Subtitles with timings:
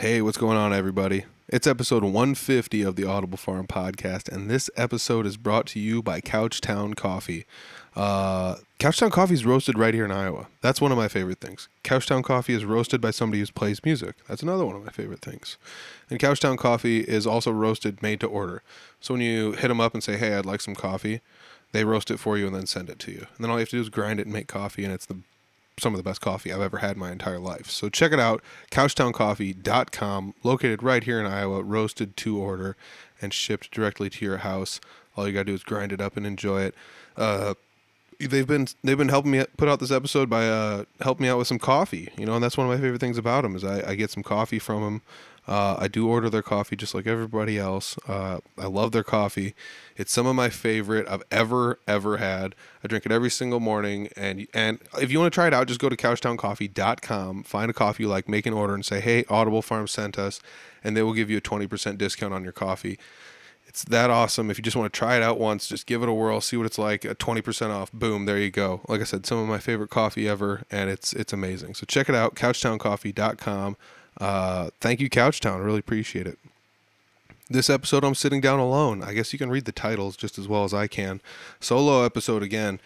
[0.00, 1.24] Hey, what's going on, everybody?
[1.46, 6.02] It's episode 150 of the Audible Farm podcast, and this episode is brought to you
[6.02, 7.46] by Couchtown Coffee.
[7.94, 10.48] Uh, Couchtown Coffee is roasted right here in Iowa.
[10.62, 11.68] That's one of my favorite things.
[11.84, 14.16] Couchtown Coffee is roasted by somebody who plays music.
[14.26, 15.58] That's another one of my favorite things.
[16.10, 18.64] And Couchtown Coffee is also roasted made to order.
[19.00, 21.20] So when you hit them up and say, hey, I'd like some coffee,
[21.70, 23.26] they roast it for you and then send it to you.
[23.36, 25.06] And then all you have to do is grind it and make coffee, and it's
[25.06, 25.18] the
[25.78, 27.68] some of the best coffee I've ever had my entire life.
[27.70, 32.76] So check it out, couchtowncoffee.com, located right here in Iowa, roasted to order
[33.20, 34.80] and shipped directly to your house.
[35.16, 36.74] All you got to do is grind it up and enjoy it.
[37.16, 37.54] Uh,
[38.18, 41.38] they've been they've been helping me put out this episode by uh, helping me out
[41.38, 43.64] with some coffee, you know, and that's one of my favorite things about them is
[43.64, 45.02] I, I get some coffee from them.
[45.46, 47.98] Uh, I do order their coffee just like everybody else.
[48.08, 49.54] Uh, I love their coffee.
[49.96, 52.54] It's some of my favorite I've ever ever had.
[52.82, 54.08] I drink it every single morning.
[54.16, 57.74] And and if you want to try it out, just go to couchtowncoffee.com, find a
[57.74, 60.40] coffee you like, make an order, and say, "Hey, Audible Farm sent us,"
[60.82, 62.98] and they will give you a twenty percent discount on your coffee.
[63.66, 64.50] It's that awesome.
[64.50, 66.56] If you just want to try it out once, just give it a whirl, see
[66.56, 67.04] what it's like.
[67.04, 67.90] A 20% off.
[67.90, 68.82] Boom, there you go.
[68.88, 71.74] Like I said, some of my favorite coffee ever, and it's it's amazing.
[71.74, 73.76] So check it out, couchtowncoffee.com.
[74.20, 75.64] Uh, thank you, Couchtown.
[75.64, 76.38] Really appreciate it.
[77.50, 79.02] This episode, I'm sitting down alone.
[79.02, 81.20] I guess you can read the titles just as well as I can.
[81.60, 82.80] Solo episode again.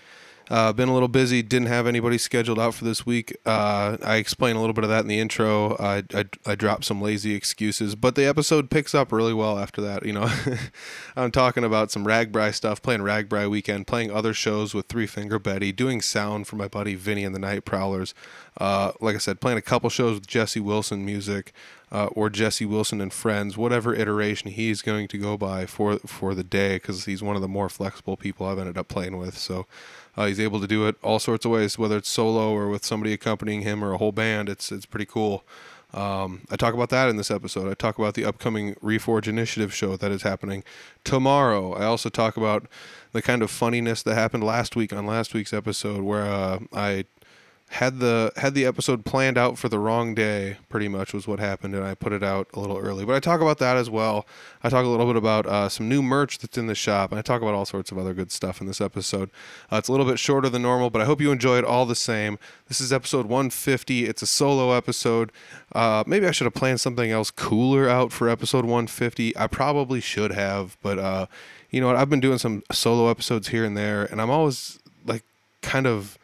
[0.51, 1.43] Uh, been a little busy.
[1.43, 3.37] Didn't have anybody scheduled out for this week.
[3.45, 5.77] Uh, I explained a little bit of that in the intro.
[5.77, 9.81] I, I, I dropped some lazy excuses, but the episode picks up really well after
[9.83, 10.07] that.
[10.07, 10.33] You know,
[11.17, 15.39] I'm talking about some RAGBRAI stuff, playing RAGBRAI weekend, playing other shows with Three Finger
[15.39, 18.15] Betty, doing sound for my buddy Vinny and the Night Prowlers.
[18.57, 21.53] Uh, like I said, playing a couple shows with Jesse Wilson music.
[21.91, 26.35] Uh, or Jesse Wilson and friends, whatever iteration he's going to go by for for
[26.35, 29.39] the day, because he's one of the more flexible people I've ended up playing with.
[29.39, 29.65] So
[30.19, 32.85] uh, he's able to do it all sorts of ways, whether it's solo or with
[32.85, 34.49] somebody accompanying him or a whole band.
[34.49, 35.45] It's it's pretty cool.
[35.95, 37.71] Um, I talk about that in this episode.
[37.71, 40.65] I talk about the upcoming Reforge Initiative show that is happening
[41.05, 41.73] tomorrow.
[41.73, 42.67] I also talk about
[43.13, 47.05] the kind of funniness that happened last week on last week's episode, where uh, I
[47.71, 51.39] had the had the episode planned out for the wrong day pretty much was what
[51.39, 53.05] happened and i put it out a little early.
[53.05, 54.27] But i talk about that as well.
[54.63, 57.19] I talk a little bit about uh, some new merch that's in the shop and
[57.19, 59.31] i talk about all sorts of other good stuff in this episode.
[59.71, 61.85] Uh, it's a little bit shorter than normal but i hope you enjoy it all
[61.85, 62.39] the same.
[62.69, 65.31] This is episode 150 it's a solo episode.
[65.73, 70.01] Uh, maybe i should have planned something else cooler out for episode 150 i probably
[70.01, 71.27] should have but uh,
[71.71, 71.97] you know what?
[71.97, 75.23] I've been doing some solo episodes here and there and i'm always like
[75.61, 76.18] kind of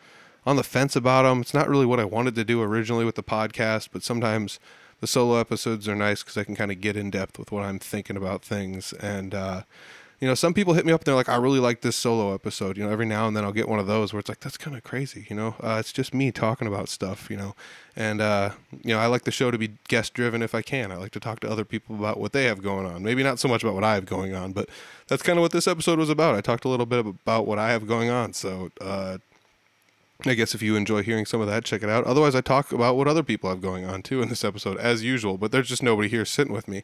[0.46, 1.40] on the fence about them.
[1.40, 4.58] It's not really what I wanted to do originally with the podcast, but sometimes
[5.00, 7.64] the solo episodes are nice because I can kind of get in depth with what
[7.64, 8.92] I'm thinking about things.
[8.94, 9.62] And, uh,
[10.20, 12.32] you know, some people hit me up and they're like, I really like this solo
[12.32, 12.78] episode.
[12.78, 14.56] You know, every now and then I'll get one of those where it's like, that's
[14.56, 15.26] kind of crazy.
[15.28, 17.54] You know, uh, it's just me talking about stuff, you know.
[17.96, 18.50] And, uh,
[18.82, 20.90] you know, I like the show to be guest driven if I can.
[20.90, 23.02] I like to talk to other people about what they have going on.
[23.02, 24.68] Maybe not so much about what I have going on, but
[25.08, 26.34] that's kind of what this episode was about.
[26.34, 28.32] I talked a little bit about what I have going on.
[28.32, 29.18] So, uh,
[30.26, 32.04] I guess if you enjoy hearing some of that, check it out.
[32.04, 35.02] Otherwise, I talk about what other people have going on too in this episode, as
[35.02, 35.36] usual.
[35.36, 36.82] But there's just nobody here sitting with me.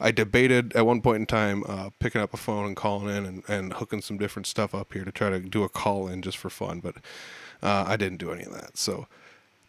[0.00, 3.24] I debated at one point in time uh, picking up a phone and calling in
[3.24, 6.22] and, and hooking some different stuff up here to try to do a call in
[6.22, 6.96] just for fun, but
[7.62, 8.76] uh, I didn't do any of that.
[8.76, 9.06] So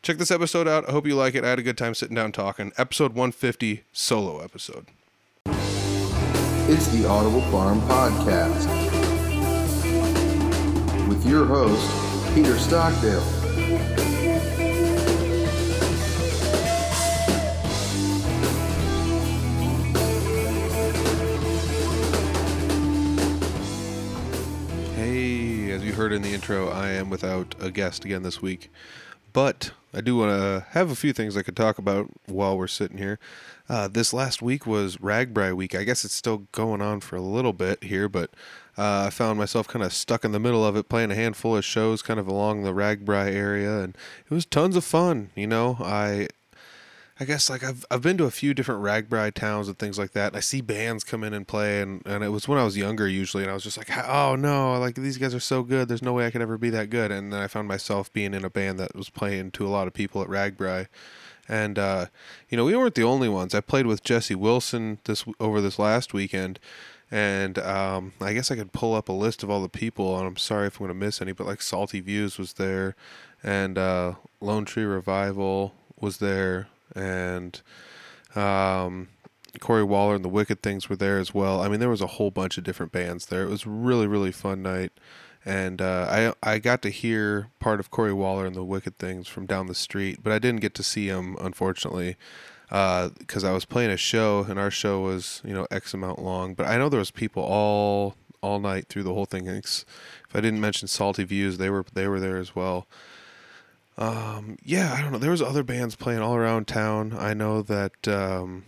[0.01, 0.87] check this episode out.
[0.89, 1.43] I hope you like it.
[1.43, 2.73] I had a good time sitting down talking.
[2.77, 4.87] Episode 150, solo episode.
[6.67, 8.67] It's the Audible Farm Podcast
[11.07, 12.04] with your host,
[12.35, 13.21] Peter Stockdale.
[24.95, 28.69] Hey, as you heard in the intro, I am without a guest again this week.
[29.31, 32.67] But I do want to have a few things I could talk about while we're
[32.67, 33.17] sitting here.
[33.69, 35.73] Uh, this last week was RAGBRAI week.
[35.73, 38.31] I guess it's still going on for a little bit here, but
[38.77, 41.55] uh, I found myself kind of stuck in the middle of it, playing a handful
[41.55, 43.95] of shows kind of along the RAGBRAI area, and
[44.29, 45.29] it was tons of fun.
[45.33, 46.27] You know, I,
[47.17, 50.11] I guess like I've I've been to a few different RAGBRAI towns and things like
[50.11, 50.27] that.
[50.27, 52.75] And I see bands come in and play, and, and it was when I was
[52.75, 55.87] younger usually, and I was just like, oh no, like these guys are so good.
[55.87, 57.11] There's no way I could ever be that good.
[57.11, 59.87] And then I found myself being in a band that was playing to a lot
[59.87, 60.87] of people at RAGBRAI.
[61.47, 62.07] And uh,
[62.49, 63.55] you know, we weren't the only ones.
[63.55, 66.59] I played with Jesse Wilson this over this last weekend,
[67.15, 70.27] and um, I guess I could pull up a list of all the people, and
[70.27, 72.93] I'm sorry if I'm going to miss any, but like Salty Views was there,
[73.41, 77.61] and uh, Lone Tree Revival was there, and
[78.35, 79.07] um,
[79.61, 81.61] Corey Waller and the Wicked Things were there as well.
[81.61, 83.43] I mean, there was a whole bunch of different bands there.
[83.43, 84.91] It was really, really fun night,
[85.45, 89.29] and uh, I I got to hear part of Corey Waller and the Wicked Things
[89.29, 92.17] from down the street, but I didn't get to see him, unfortunately.
[92.69, 96.53] Because I was playing a show and our show was you know X amount long.
[96.53, 99.47] But I know there was people all all night through the whole thing.
[99.47, 99.85] If
[100.33, 102.87] I didn't mention Salty Views, they were they were there as well.
[103.97, 105.17] Um, yeah, I don't know.
[105.17, 107.15] There was other bands playing all around town.
[107.17, 108.65] I know that um,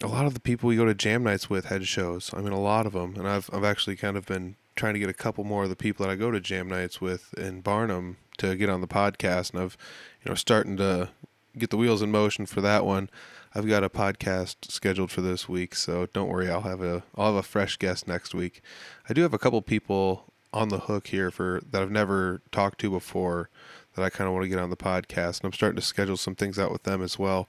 [0.00, 2.30] a lot of the people we go to jam nights with had shows.
[2.32, 5.00] I mean, a lot of them, and I've I've actually kind of been trying to
[5.00, 7.60] get a couple more of the people that I go to jam nights with in
[7.60, 9.76] Barnum to get on the podcast, and I've
[10.24, 11.10] you know starting to
[11.58, 13.10] get the wheels in motion for that one.
[13.54, 16.50] I've got a podcast scheduled for this week, so don't worry.
[16.50, 18.62] I'll have a I'll have a fresh guest next week.
[19.08, 22.80] I do have a couple people on the hook here for that I've never talked
[22.80, 23.50] to before
[23.94, 26.16] that I kind of want to get on the podcast, and I'm starting to schedule
[26.16, 27.48] some things out with them as well.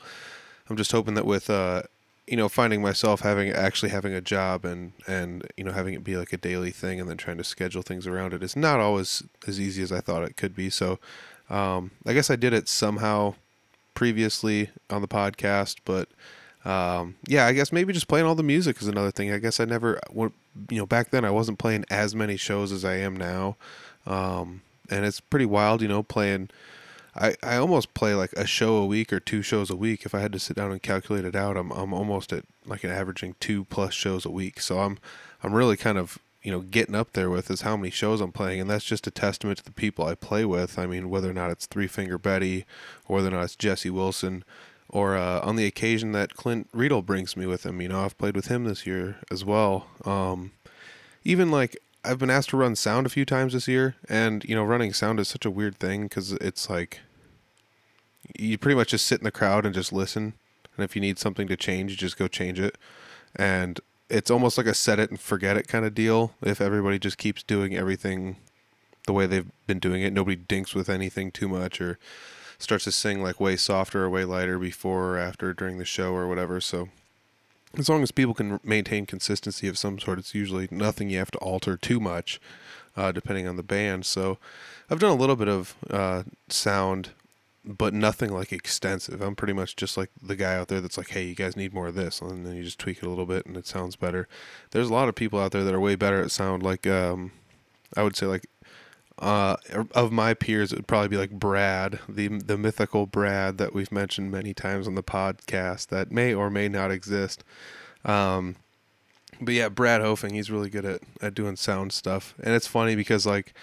[0.69, 1.83] I'm just hoping that with uh,
[2.29, 6.03] you know, finding myself having actually having a job and and you know having it
[6.03, 8.79] be like a daily thing, and then trying to schedule things around it is not
[8.79, 10.69] always as easy as I thought it could be.
[10.69, 10.99] So,
[11.49, 13.35] um, I guess I did it somehow
[13.99, 16.07] previously on the podcast, but
[16.63, 19.29] um, yeah, I guess maybe just playing all the music is another thing.
[19.29, 20.31] I guess I never, you
[20.69, 23.57] know, back then I wasn't playing as many shows as I am now.
[24.05, 26.49] Um, and it's pretty wild, you know, playing.
[27.13, 30.05] I, I almost play like a show a week or two shows a week.
[30.05, 32.85] If I had to sit down and calculate it out, I'm I'm almost at like
[32.85, 34.61] an averaging two plus shows a week.
[34.61, 34.97] So I'm
[35.43, 38.31] I'm really kind of you know getting up there with is how many shows I'm
[38.31, 40.79] playing, and that's just a testament to the people I play with.
[40.79, 42.65] I mean, whether or not it's Three Finger Betty,
[43.07, 44.43] or whether or not it's Jesse Wilson,
[44.87, 47.81] or uh, on the occasion that Clint Riedel brings me with him.
[47.81, 49.87] You know, I've played with him this year as well.
[50.05, 50.51] Um,
[51.23, 54.55] even like I've been asked to run sound a few times this year, and you
[54.55, 57.01] know, running sound is such a weird thing because it's like
[58.37, 60.33] you pretty much just sit in the crowd and just listen,
[60.77, 62.77] and if you need something to change, you just go change it,
[63.35, 66.33] and it's almost like a set it and forget it kind of deal.
[66.41, 68.37] If everybody just keeps doing everything
[69.05, 71.97] the way they've been doing it, nobody dinks with anything too much or
[72.57, 76.13] starts to sing like way softer or way lighter before or after during the show
[76.13, 76.59] or whatever.
[76.59, 76.89] So
[77.77, 81.31] as long as people can maintain consistency of some sort, it's usually nothing you have
[81.31, 82.41] to alter too much,
[82.97, 84.05] uh, depending on the band.
[84.05, 84.37] So
[84.89, 87.11] I've done a little bit of uh, sound,
[87.77, 89.21] but nothing like extensive.
[89.21, 91.73] I'm pretty much just like the guy out there that's like, hey, you guys need
[91.73, 93.95] more of this, and then you just tweak it a little bit and it sounds
[93.95, 94.27] better.
[94.71, 97.31] There's a lot of people out there that are way better at sound, like um,
[97.95, 98.47] I would say like
[99.19, 99.57] uh,
[99.91, 103.91] of my peers, it would probably be like Brad, the the mythical Brad that we've
[103.91, 107.43] mentioned many times on the podcast that may or may not exist.
[108.03, 108.55] Um,
[109.41, 112.95] but yeah, Brad Hofing, he's really good at, at doing sound stuff, and it's funny
[112.95, 113.53] because like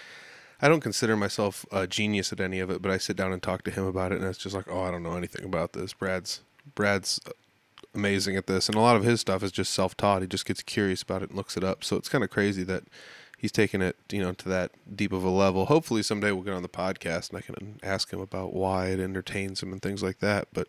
[0.61, 3.41] I don't consider myself a genius at any of it, but I sit down and
[3.41, 5.73] talk to him about it, and it's just like, oh, I don't know anything about
[5.73, 5.93] this.
[5.93, 6.41] Brad's
[6.75, 7.19] Brad's
[7.93, 10.21] amazing at this, and a lot of his stuff is just self taught.
[10.21, 11.83] He just gets curious about it and looks it up.
[11.83, 12.83] So it's kind of crazy that
[13.37, 15.67] he's taken it, you know, to that deep of a level.
[15.67, 18.99] Hopefully someday we'll get on the podcast and I can ask him about why it
[18.99, 20.47] entertains him and things like that.
[20.53, 20.67] But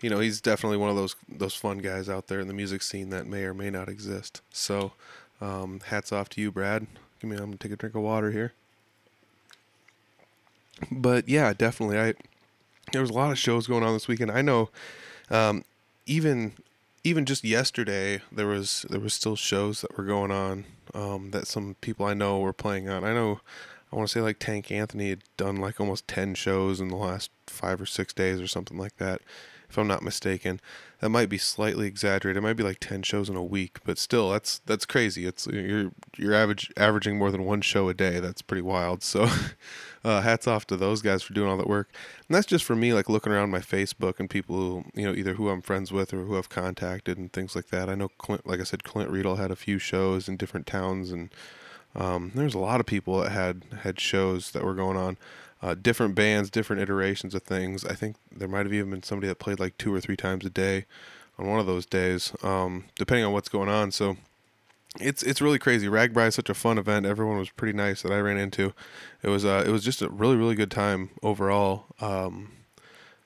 [0.00, 2.82] you know, he's definitely one of those those fun guys out there in the music
[2.82, 4.40] scene that may or may not exist.
[4.50, 4.92] So,
[5.40, 6.86] um, hats off to you, Brad.
[7.20, 8.52] Give me, I'm gonna take a drink of water here.
[10.90, 12.14] But yeah, definitely, I
[12.92, 14.30] there was a lot of shows going on this weekend.
[14.30, 14.70] I know,
[15.30, 15.64] um,
[16.06, 16.52] even
[17.04, 20.64] even just yesterday there was there was still shows that were going on
[20.94, 23.04] um, that some people I know were playing on.
[23.04, 23.40] I know
[23.92, 26.96] I want to say like Tank Anthony had done like almost ten shows in the
[26.96, 29.20] last five or six days or something like that,
[29.68, 30.60] if I'm not mistaken.
[31.00, 32.36] That might be slightly exaggerated.
[32.36, 35.26] It might be like ten shows in a week, but still, that's that's crazy.
[35.26, 38.20] It's you're you're average averaging more than one show a day.
[38.20, 39.02] That's pretty wild.
[39.02, 39.28] So.
[40.04, 41.88] uh, hats off to those guys for doing all that work.
[42.28, 45.14] And that's just for me, like looking around my Facebook and people who, you know,
[45.14, 47.88] either who I'm friends with or who I've contacted and things like that.
[47.88, 51.12] I know Clint, like I said, Clint Riedel had a few shows in different towns,
[51.12, 51.30] and
[51.94, 55.16] um, there's a lot of people that had had shows that were going on.
[55.60, 57.84] Uh, different bands, different iterations of things.
[57.84, 60.44] I think there might have even been somebody that played like two or three times
[60.44, 60.86] a day
[61.38, 63.92] on one of those days, um, depending on what's going on.
[63.92, 64.16] So
[65.00, 65.88] it's it's really crazy.
[65.88, 67.06] RAGBRAI is such a fun event.
[67.06, 68.74] Everyone was pretty nice that I ran into.
[69.22, 71.86] It was uh, it was just a really really good time overall.
[72.00, 72.52] Um,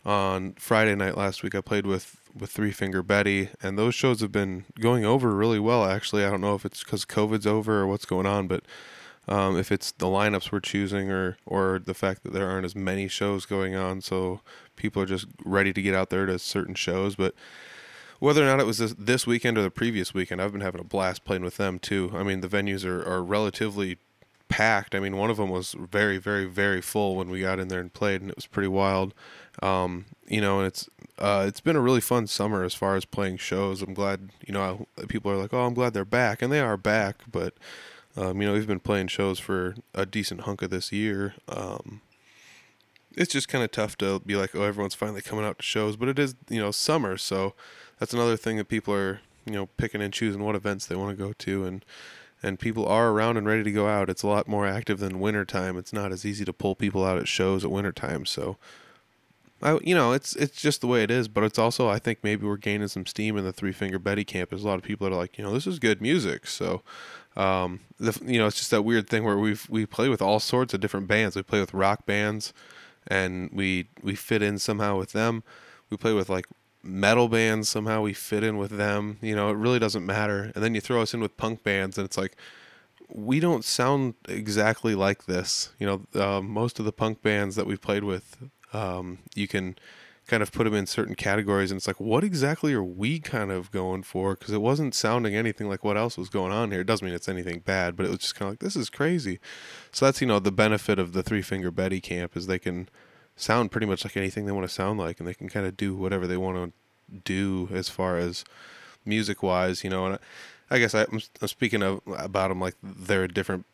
[0.05, 4.21] on Friday night last week, I played with with Three Finger Betty, and those shows
[4.21, 5.85] have been going over really well.
[5.85, 8.63] Actually, I don't know if it's because COVID's over or what's going on, but
[9.27, 12.77] um, if it's the lineups we're choosing or or the fact that there aren't as
[12.77, 14.41] many shows going on, so
[14.77, 17.35] people are just ready to get out there to certain shows, but
[18.19, 20.81] whether or not it was this, this weekend or the previous weekend, I've been having
[20.81, 22.13] a blast playing with them too.
[22.15, 23.99] I mean, the venues are, are relatively
[24.49, 24.95] packed.
[24.95, 27.81] I mean, one of them was very, very, very full when we got in there
[27.81, 29.15] and played, and it was pretty wild.
[29.63, 33.05] Um, you know, and it's uh, it's been a really fun summer as far as
[33.05, 33.81] playing shows.
[33.81, 36.77] I'm glad, you know, people are like, oh, I'm glad they're back, and they are
[36.77, 37.23] back.
[37.31, 37.55] But
[38.17, 41.35] um, you know, we've been playing shows for a decent hunk of this year.
[41.49, 42.01] Um,
[43.17, 45.97] it's just kind of tough to be like, oh, everyone's finally coming out to shows,
[45.97, 47.55] but it is, you know, summer, so
[47.99, 51.17] that's another thing that people are, you know, picking and choosing what events they want
[51.17, 51.85] to go to, and
[52.43, 54.11] and people are around and ready to go out.
[54.11, 55.79] It's a lot more active than wintertime.
[55.79, 58.57] It's not as easy to pull people out at shows at wintertime, so.
[59.63, 62.19] I, you know, it's it's just the way it is, but it's also I think
[62.23, 64.51] maybe we're gaining some steam in the Three Finger Betty camp.
[64.51, 66.47] There's a lot of people that are like, you know, this is good music.
[66.47, 66.83] So,
[67.37, 70.41] um, the you know, it's just that weird thing where we we play with all
[70.41, 71.37] sorts of different bands.
[71.37, 72.53] We play with rock bands,
[73.07, 75.43] and we we fit in somehow with them.
[75.89, 76.47] We play with like
[76.87, 79.19] metal bands somehow we fit in with them.
[79.21, 80.53] You know, it really doesn't matter.
[80.55, 82.37] And then you throw us in with punk bands, and it's like
[83.09, 85.71] we don't sound exactly like this.
[85.79, 88.37] You know, uh, most of the punk bands that we've played with,
[88.73, 89.77] um, you can
[90.27, 93.53] kind of put them in certain categories, and it's like, what exactly are we kind
[93.53, 94.35] of going for?
[94.35, 96.81] Because it wasn't sounding anything like what else was going on here.
[96.81, 98.91] It doesn't mean it's anything bad, but it was just kind of like this is
[98.91, 99.39] crazy.
[99.93, 102.89] So that's you know the benefit of the Three Finger Betty camp is they can
[103.37, 105.77] sound pretty much like anything they want to sound like, and they can kind of
[105.77, 108.45] do whatever they want to do as far as
[109.05, 110.07] music wise, you know.
[110.07, 110.15] And
[110.71, 113.67] I, I guess I, am speaking of about them like they're a different,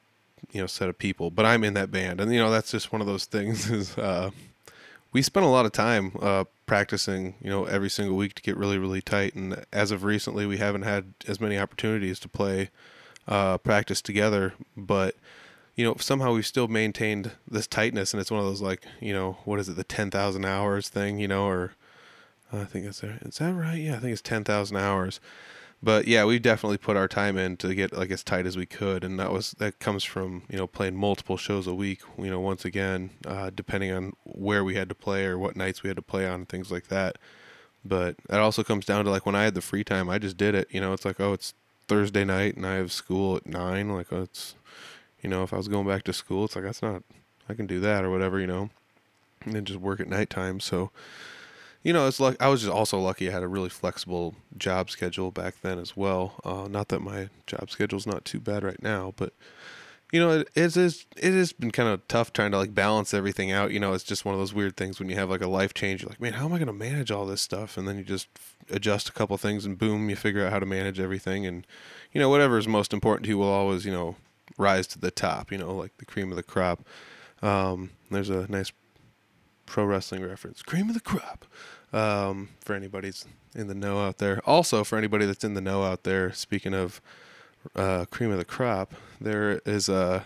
[0.50, 1.31] you know, set of people.
[1.31, 3.71] But I'm in that band, and you know that's just one of those things.
[3.71, 4.31] Is uh,
[5.12, 8.57] we spent a lot of time uh, practicing, you know, every single week to get
[8.57, 9.35] really, really tight.
[9.35, 12.71] And as of recently, we haven't had as many opportunities to play
[13.28, 15.14] uh, practice together, but
[15.75, 19.12] you know, somehow we've still maintained this tightness, and it's one of those like, you
[19.12, 21.73] know, what is it, the ten thousand hours thing, you know, or
[22.52, 23.79] uh, I think it's is that right?
[23.79, 25.21] Yeah, I think it's ten thousand hours.
[25.85, 28.67] But yeah, we definitely put our time in to get like as tight as we
[28.67, 32.02] could, and that was that comes from you know playing multiple shows a week.
[32.17, 35.83] You know, once again, uh, depending on where we had to play or what nights
[35.83, 37.19] we had to play on, and things like that.
[37.85, 40.37] But that also comes down to like when I had the free time, I just
[40.37, 40.69] did it.
[40.71, 41.55] You know, it's like oh, it's
[41.88, 43.88] Thursday night and I have school at nine.
[43.88, 44.55] Like oh, it's
[45.23, 47.02] you know, if I was going back to school, it's like that's not
[47.49, 48.71] I can do that or whatever, you know,
[49.45, 50.61] and then just work at nighttime.
[50.61, 50.91] So,
[51.83, 54.91] you know, it's like I was just also lucky I had a really flexible job
[54.91, 56.35] schedule back then as well.
[56.45, 59.33] Uh, not that my job schedule's not too bad right now, but
[60.12, 63.50] you know, it is it has been kind of tough trying to like balance everything
[63.50, 63.73] out.
[63.73, 65.73] You know, it's just one of those weird things when you have like a life
[65.73, 66.02] change.
[66.02, 67.79] You're like, man, how am I going to manage all this stuff?
[67.79, 68.29] And then you just
[68.71, 71.47] adjust a couple things, and boom, you figure out how to manage everything.
[71.47, 71.67] And
[72.12, 74.17] you know, whatever is most important to you will always, you know,
[74.59, 76.80] rise to the top, you know, like the cream of the crop.
[77.42, 78.73] Um, there's a nice
[79.66, 81.44] pro wrestling reference, cream of the crop,
[81.92, 84.40] um, for anybody's in the know out there.
[84.47, 87.00] Also, for anybody that's in the know out there, speaking of
[87.76, 90.23] uh, cream of the crop, there is uh,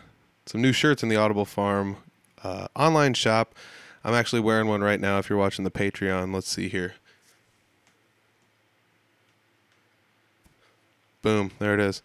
[0.46, 1.96] some new shirts in the Audible Farm
[2.42, 3.54] uh, online shop.
[4.04, 5.18] I'm actually wearing one right now.
[5.18, 6.94] If you're watching the Patreon, let's see here.
[11.22, 12.02] Boom, there it is.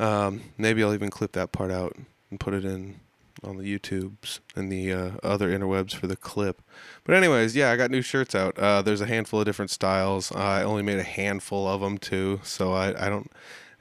[0.00, 1.94] Um, maybe I'll even clip that part out
[2.30, 3.00] and put it in
[3.42, 6.62] on the YouTubes and the uh, other interwebs for the clip.
[7.04, 8.58] But anyways, yeah, I got new shirts out.
[8.58, 10.32] Uh, there's a handful of different styles.
[10.32, 13.30] Uh, I only made a handful of them too, so I, I don't.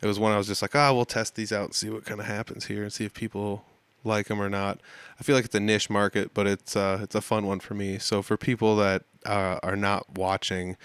[0.02, 1.90] It was one I was just like, ah, oh, we'll test these out and see
[1.90, 3.66] what kind of happens here and see if people
[4.06, 4.80] like them or not.
[5.20, 7.74] I feel like it's a niche market, but it's uh, it's a fun one for
[7.74, 7.98] me.
[7.98, 10.78] So for people that uh, are not watching,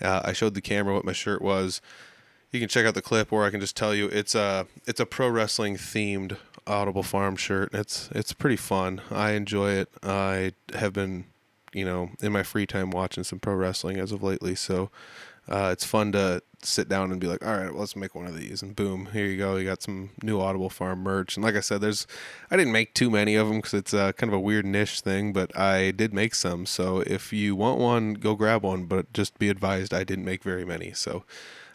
[0.00, 1.80] uh, I showed the camera what my shirt was
[2.50, 5.00] you can check out the clip, or I can just tell you it's a it's
[5.00, 6.36] a pro wrestling themed
[6.66, 7.74] Audible Farm shirt.
[7.74, 9.00] It's it's pretty fun.
[9.10, 9.88] I enjoy it.
[10.02, 11.24] I have been,
[11.72, 14.54] you know, in my free time watching some pro wrestling as of lately.
[14.54, 14.90] So
[15.48, 18.26] uh, it's fun to sit down and be like, all right, well, let's make one
[18.26, 19.56] of these, and boom, here you go.
[19.56, 22.06] You got some new Audible Farm merch, and like I said, there's
[22.50, 25.00] I didn't make too many of them because it's uh, kind of a weird niche
[25.00, 26.66] thing, but I did make some.
[26.66, 28.84] So if you want one, go grab one.
[28.84, 30.92] But just be advised, I didn't make very many.
[30.92, 31.24] So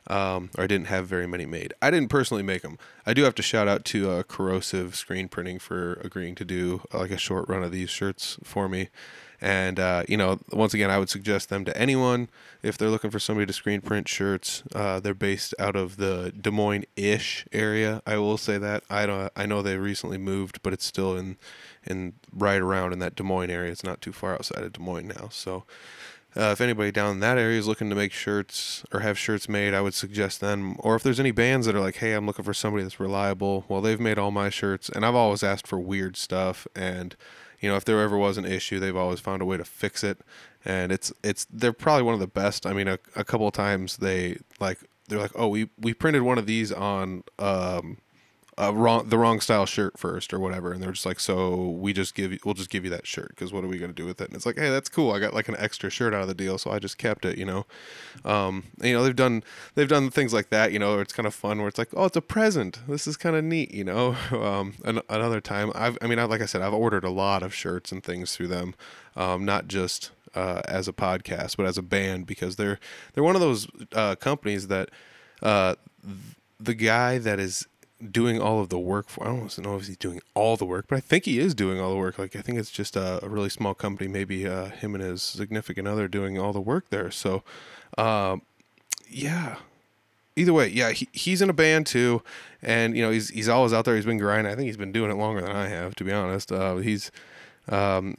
[0.08, 1.74] um, or I didn't have very many made.
[1.82, 2.78] I didn't personally make them.
[3.06, 6.82] I do have to shout out to uh, Corrosive Screen Printing for agreeing to do
[6.94, 8.90] uh, like a short run of these shirts for me.
[9.44, 12.30] And uh, you know, once again, I would suggest them to anyone
[12.62, 14.64] if they're looking for somebody to screen print shirts.
[14.74, 18.02] Uh, they're based out of the Des Moines-ish area.
[18.08, 18.86] I will say that.
[18.90, 19.30] I don't.
[19.36, 21.36] I know they recently moved, but it's still in
[21.86, 23.70] in right around in that Des Moines area.
[23.70, 25.28] It's not too far outside of Des Moines now.
[25.30, 25.66] So
[26.36, 29.48] uh, if anybody down in that area is looking to make shirts or have shirts
[29.48, 30.76] made, I would suggest them.
[30.80, 33.66] Or if there's any bands that are like, hey, I'm looking for somebody that's reliable,
[33.68, 36.68] well, they've made all my shirts, and I've always asked for weird stuff.
[36.76, 37.16] And
[37.60, 40.04] you know, if there ever was an issue, they've always found a way to fix
[40.04, 40.20] it.
[40.66, 42.66] And it's it's they're probably one of the best.
[42.66, 46.24] I mean, a, a couple of times they like they're like, oh, we we printed
[46.24, 47.98] one of these on um
[48.58, 51.92] a wrong the wrong style shirt first or whatever and they're just like so we
[51.92, 53.96] just give you we'll just give you that shirt because what are we going to
[53.96, 54.28] do with it?
[54.28, 56.36] And it's like hey that's cool i got like an extra shirt out of the
[56.36, 57.66] deal so i just kept it you know?
[58.24, 59.44] Um and, you know they've done
[59.76, 62.06] they've done things like that you know it's kind of fun where it's like oh
[62.06, 64.16] it's a present this is kind of neat you know?
[64.44, 67.44] Um an, another time i've i mean I, like i said i've ordered a lot
[67.44, 68.76] of shirts and things through them
[69.16, 72.80] um not just uh, as a podcast but as a band because they're
[73.14, 74.90] they're one of those uh, companies that
[75.42, 75.76] uh,
[76.60, 77.68] the guy that is
[78.12, 79.24] doing all of the work for.
[79.24, 81.80] I don't know if he's doing all the work, but I think he is doing
[81.80, 82.20] all the work.
[82.20, 84.10] Like I think it's just a, a really small company.
[84.10, 87.12] Maybe uh, him and his significant other doing all the work there.
[87.12, 87.44] So,
[87.98, 88.42] um,
[89.10, 89.58] yeah.
[90.36, 92.24] Either way, yeah, he, he's in a band too,
[92.64, 93.96] and you know he's he's always out there.
[93.96, 94.52] He's been grinding.
[94.52, 96.52] I think he's been doing it longer than I have, to be honest.
[96.52, 97.12] Uh, he's
[97.70, 98.18] um,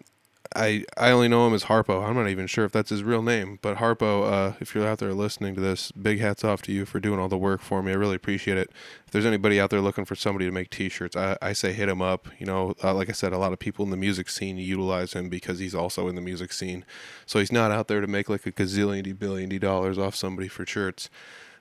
[0.54, 2.06] I I only know him as Harpo.
[2.06, 4.98] I'm not even sure if that's his real name, but Harpo, uh, if you're out
[4.98, 7.82] there listening to this, big hats off to you for doing all the work for
[7.82, 7.92] me.
[7.92, 8.70] I really appreciate it.
[9.06, 11.88] If there's anybody out there looking for somebody to make T-shirts, I, I say hit
[11.88, 12.28] him up.
[12.38, 15.12] You know, uh, like I said, a lot of people in the music scene utilize
[15.12, 16.84] him because he's also in the music scene.
[17.26, 20.64] So he's not out there to make like a gazillion billion dollars off somebody for
[20.64, 21.10] shirts.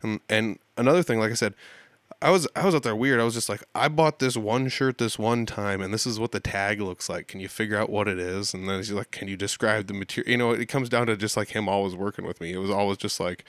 [0.03, 1.55] And, and another thing, like I said,
[2.21, 3.19] I was I was out there weird.
[3.19, 6.19] I was just like, I bought this one shirt this one time, and this is
[6.19, 7.27] what the tag looks like.
[7.27, 8.53] Can you figure out what it is?
[8.53, 10.31] And then he's like, Can you describe the material?
[10.31, 12.53] You know, it comes down to just like him always working with me.
[12.53, 13.43] It was always just like,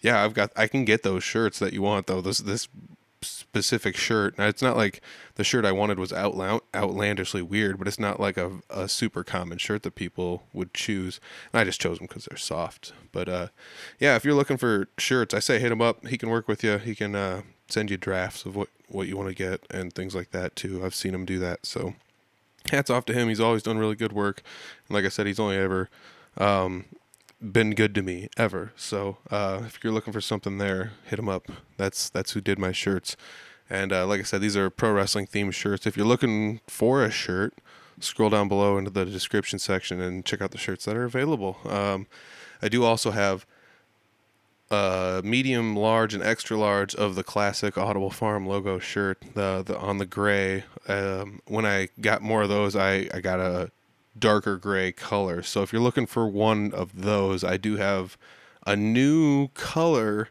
[0.00, 2.20] Yeah, I've got, I can get those shirts that you want though.
[2.20, 2.68] This this
[3.22, 4.38] specific shirt.
[4.38, 5.00] Now it's not like
[5.36, 9.24] the shirt I wanted was outla- outlandishly weird, but it's not like a, a super
[9.24, 11.18] common shirt that people would choose.
[11.52, 12.92] And I just chose them because they're soft.
[13.10, 13.48] But uh,
[13.98, 16.06] yeah, if you're looking for shirts, I say hit him up.
[16.06, 16.78] He can work with you.
[16.78, 20.14] He can uh, send you drafts of what what you want to get and things
[20.14, 20.84] like that too.
[20.84, 21.66] I've seen him do that.
[21.66, 21.94] So
[22.70, 23.28] hats off to him.
[23.28, 24.42] He's always done really good work.
[24.88, 25.88] And like I said, he's only ever
[26.38, 26.86] um,
[27.40, 28.72] been good to me ever.
[28.76, 31.48] So uh, if you're looking for something there, hit him up.
[31.76, 33.16] That's that's who did my shirts.
[33.70, 35.86] And uh, like I said, these are pro wrestling themed shirts.
[35.86, 37.54] If you're looking for a shirt,
[38.00, 41.58] scroll down below into the description section and check out the shirts that are available.
[41.66, 42.06] Um,
[42.62, 43.44] I do also have
[44.70, 49.78] uh, medium, large, and extra large of the classic Audible Farm logo shirt, the the
[49.78, 50.64] on the gray.
[50.86, 53.70] Um, when I got more of those, I I got a
[54.18, 55.42] darker gray color.
[55.42, 58.18] So if you're looking for one of those, I do have
[58.66, 60.28] a new color.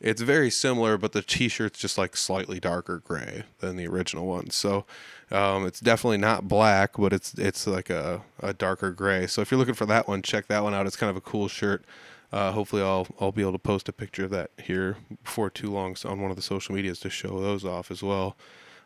[0.00, 4.50] It's very similar, but the t-shirt's just like slightly darker gray than the original one.
[4.50, 4.84] So
[5.30, 9.26] um, it's definitely not black, but it's it's like a, a darker gray.
[9.26, 10.86] So if you're looking for that one, check that one out.
[10.86, 11.84] It's kind of a cool shirt.
[12.32, 15.70] Uh, hopefully, I'll I'll be able to post a picture of that here before too
[15.70, 18.36] long on one of the social medias to show those off as well.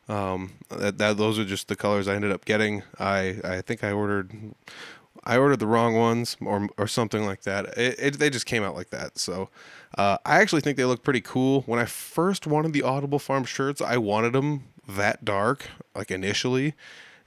[0.09, 2.83] Um, that, that those are just the colors I ended up getting.
[2.99, 4.55] I I think I ordered
[5.25, 7.79] I ordered the wrong ones or or something like that.
[7.79, 9.19] It, it they just came out like that.
[9.19, 9.51] So
[9.97, 11.63] uh, I actually think they look pretty cool.
[11.63, 16.75] When I first wanted the Audible Farm shirts, I wanted them that dark, like initially,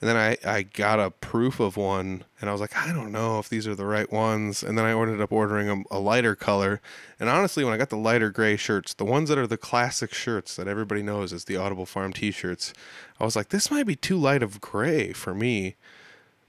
[0.04, 3.13] and then I, I got a proof of one and I was like, I don't
[3.13, 4.62] know if these are the right ones.
[4.62, 6.82] And then I ended up ordering a, a lighter color.
[7.22, 10.13] And honestly, when I got the lighter gray shirts, the ones that are the classic
[10.13, 12.74] shirts that everybody knows as the Audible Farm t shirts,
[13.18, 15.78] I was like, this might be too light of gray for me.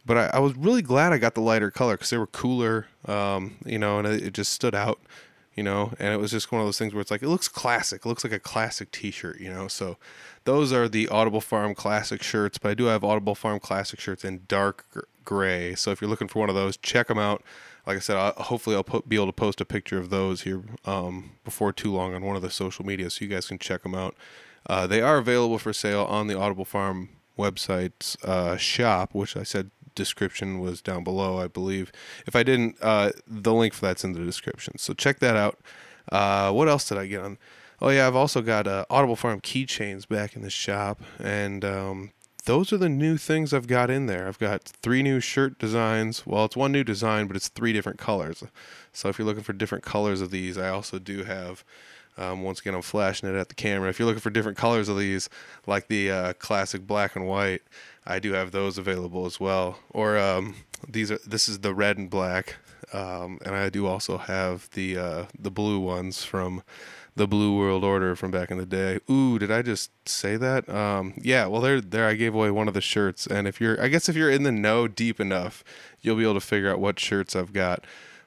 [0.04, 2.88] But I, I was really glad I got the lighter color because they were cooler,
[3.06, 4.98] um, you know, and it, it just stood out
[5.54, 5.92] you know?
[5.98, 8.04] And it was just one of those things where it's like it looks classic.
[8.04, 9.68] It looks like a classic t-shirt you know?
[9.68, 9.96] So
[10.44, 14.24] those are the audible farm classic shirts but i do have audible farm classic shirts
[14.24, 14.84] in dark
[15.24, 15.74] gray.
[15.74, 17.42] So if you're looking for one of those check them out.
[17.86, 20.42] Like i said I'll, hopefully i'll po- be able to post a picture of those
[20.42, 23.58] here um, before too long on one of the social media so you guys can
[23.58, 24.14] check them out.
[24.66, 29.42] Uh, they are available for sale on the audible farm website's uh, shop which i
[29.42, 31.92] said description was down below, I believe.
[32.26, 34.78] If I didn't, uh, the link for that's in the description.
[34.78, 35.58] So check that out.
[36.10, 37.38] Uh, what else did I get on?
[37.80, 42.12] Oh yeah, I've also got uh, Audible Farm keychains back in the shop, and um,
[42.44, 44.28] those are the new things I've got in there.
[44.28, 46.26] I've got three new shirt designs.
[46.26, 48.44] Well, it's one new design, but it's three different colors.
[48.92, 51.64] So if you're looking for different colors of these, I also do have.
[52.16, 53.88] Um, once again, I'm flashing it at the camera.
[53.88, 55.28] If you're looking for different colors of these,
[55.66, 57.62] like the uh, classic black and white,
[58.06, 59.78] I do have those available as well.
[59.90, 60.56] Or um,
[60.88, 62.56] these are this is the red and black,
[62.92, 66.62] um, and I do also have the uh, the blue ones from
[67.16, 68.98] the Blue World Order from back in the day.
[69.08, 70.68] Ooh, did I just say that?
[70.68, 71.46] Um, yeah.
[71.46, 74.08] Well, there there I gave away one of the shirts, and if you're I guess
[74.08, 75.64] if you're in the know deep enough,
[76.00, 77.84] you'll be able to figure out what shirts I've got.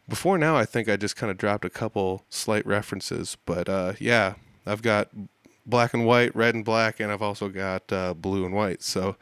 [0.07, 3.93] Before now, I think I just kind of dropped a couple slight references, but uh,
[3.99, 4.35] yeah,
[4.65, 5.09] I've got
[5.65, 8.81] black and white, red and black, and I've also got uh, blue and white.
[8.81, 9.17] So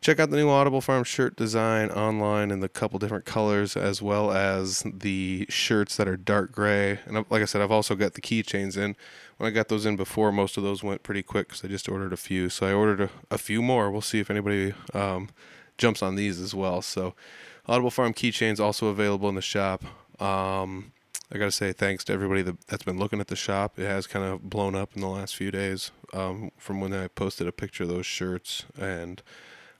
[0.00, 4.00] check out the new Audible Farm shirt design online in the couple different colors, as
[4.00, 7.00] well as the shirts that are dark gray.
[7.06, 8.96] And like I said, I've also got the keychains in.
[9.36, 11.88] When I got those in before, most of those went pretty quick because I just
[11.88, 12.48] ordered a few.
[12.48, 13.90] So I ordered a, a few more.
[13.90, 15.30] We'll see if anybody um,
[15.76, 16.82] jumps on these as well.
[16.82, 17.14] So
[17.66, 19.84] Audible Farm keychains also available in the shop.
[20.20, 20.92] Um,
[21.30, 23.78] I got to say thanks to everybody that, that's been looking at the shop.
[23.78, 27.08] It has kind of blown up in the last few days um, from when I
[27.08, 29.22] posted a picture of those shirts and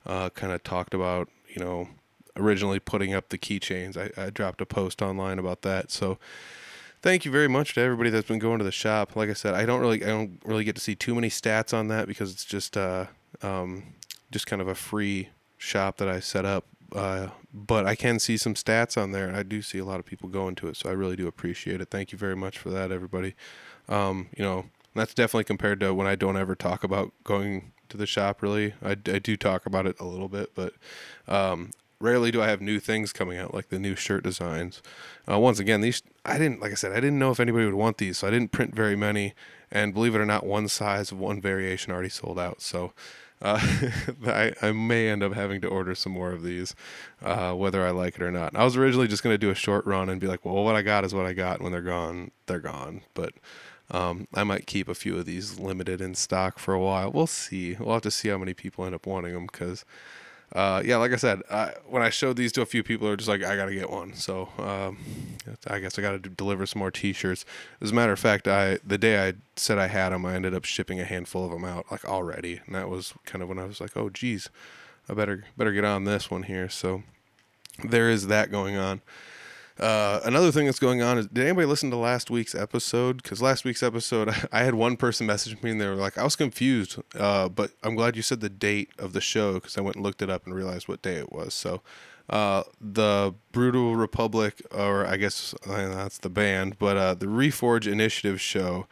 [0.05, 1.89] uh, kind of talked about, you know,
[2.35, 3.97] originally putting up the keychains.
[3.97, 5.91] I, I dropped a post online about that.
[5.91, 6.17] So
[7.01, 9.15] thank you very much to everybody that's been going to the shop.
[9.15, 11.73] Like I said, I don't really I don't really get to see too many stats
[11.73, 13.07] on that because it's just uh,
[13.41, 13.93] um,
[14.31, 18.37] just kind of a free shop that I set up uh, but I can see
[18.37, 20.77] some stats on there, and I do see a lot of people going to it.
[20.77, 21.89] So I really do appreciate it.
[21.89, 23.35] Thank you very much for that, everybody.
[23.87, 27.97] Um, you know, that's definitely compared to when I don't ever talk about going to
[27.97, 28.41] the shop.
[28.41, 30.73] Really, I, I do talk about it a little bit, but
[31.27, 34.81] um, rarely do I have new things coming out like the new shirt designs.
[35.29, 37.73] Uh, once again, these I didn't like I said I didn't know if anybody would
[37.73, 39.33] want these, so I didn't print very many.
[39.71, 42.61] And believe it or not, one size of one variation already sold out.
[42.61, 42.93] So
[43.41, 43.59] uh,
[44.25, 46.75] I, I may end up having to order some more of these,
[47.21, 48.55] uh, whether I like it or not.
[48.55, 50.75] I was originally just going to do a short run and be like, well, what
[50.75, 51.61] I got is what I got.
[51.61, 53.01] When they're gone, they're gone.
[53.13, 53.33] But
[53.91, 57.11] um, I might keep a few of these limited in stock for a while.
[57.11, 57.75] We'll see.
[57.79, 59.85] We'll have to see how many people end up wanting them because
[60.53, 63.15] uh, yeah, like I said, I, when I showed these to a few people, they're
[63.15, 64.13] just like, I gotta get one.
[64.15, 64.97] So um,
[65.67, 67.45] I guess I gotta deliver some more T-shirts.
[67.81, 70.55] As a matter of fact, I the day I said I had them, I ended
[70.55, 73.59] up shipping a handful of them out like already, and that was kind of when
[73.59, 74.49] I was like, oh geez,
[75.07, 76.67] I better better get on this one here.
[76.67, 77.03] So
[77.83, 79.01] there is that going on.
[79.79, 83.23] Uh, another thing that's going on is did anybody listen to last week's episode?
[83.23, 86.23] Because last week's episode, I had one person message me and they were like, I
[86.23, 89.81] was confused, uh, but I'm glad you said the date of the show because I
[89.81, 91.53] went and looked it up and realized what day it was.
[91.53, 91.81] So
[92.29, 97.91] uh, the Brutal Republic, or I guess uh, that's the band, but uh, the Reforge
[97.91, 98.87] Initiative show.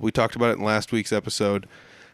[0.00, 1.66] We talked about it in last week's episode.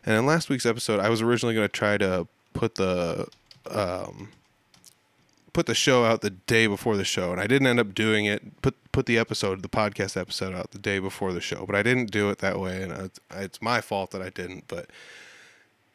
[0.04, 3.26] And in last week's episode, I was originally going to try to put the.
[3.68, 4.30] Um,
[5.56, 8.26] put the show out the day before the show, and I didn't end up doing
[8.26, 8.60] it.
[8.60, 11.82] Put put the episode, the podcast episode, out the day before the show, but I
[11.82, 14.68] didn't do it that way, and it's, my fault that I didn't.
[14.68, 14.90] But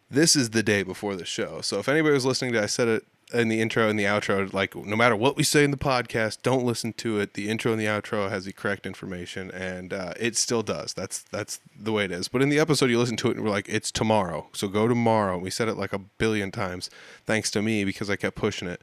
[0.09, 2.87] this is the day before the show, so if anybody was listening to, I said
[2.87, 5.77] it in the intro and the outro, like no matter what we say in the
[5.77, 7.35] podcast, don't listen to it.
[7.35, 10.91] The intro and the outro has the correct information, and uh, it still does.
[10.95, 12.29] That's that's the way it is.
[12.29, 14.87] But in the episode, you listen to it and we're like, it's tomorrow, so go
[14.87, 15.37] tomorrow.
[15.37, 16.89] We said it like a billion times,
[17.27, 18.81] thanks to me because I kept pushing it.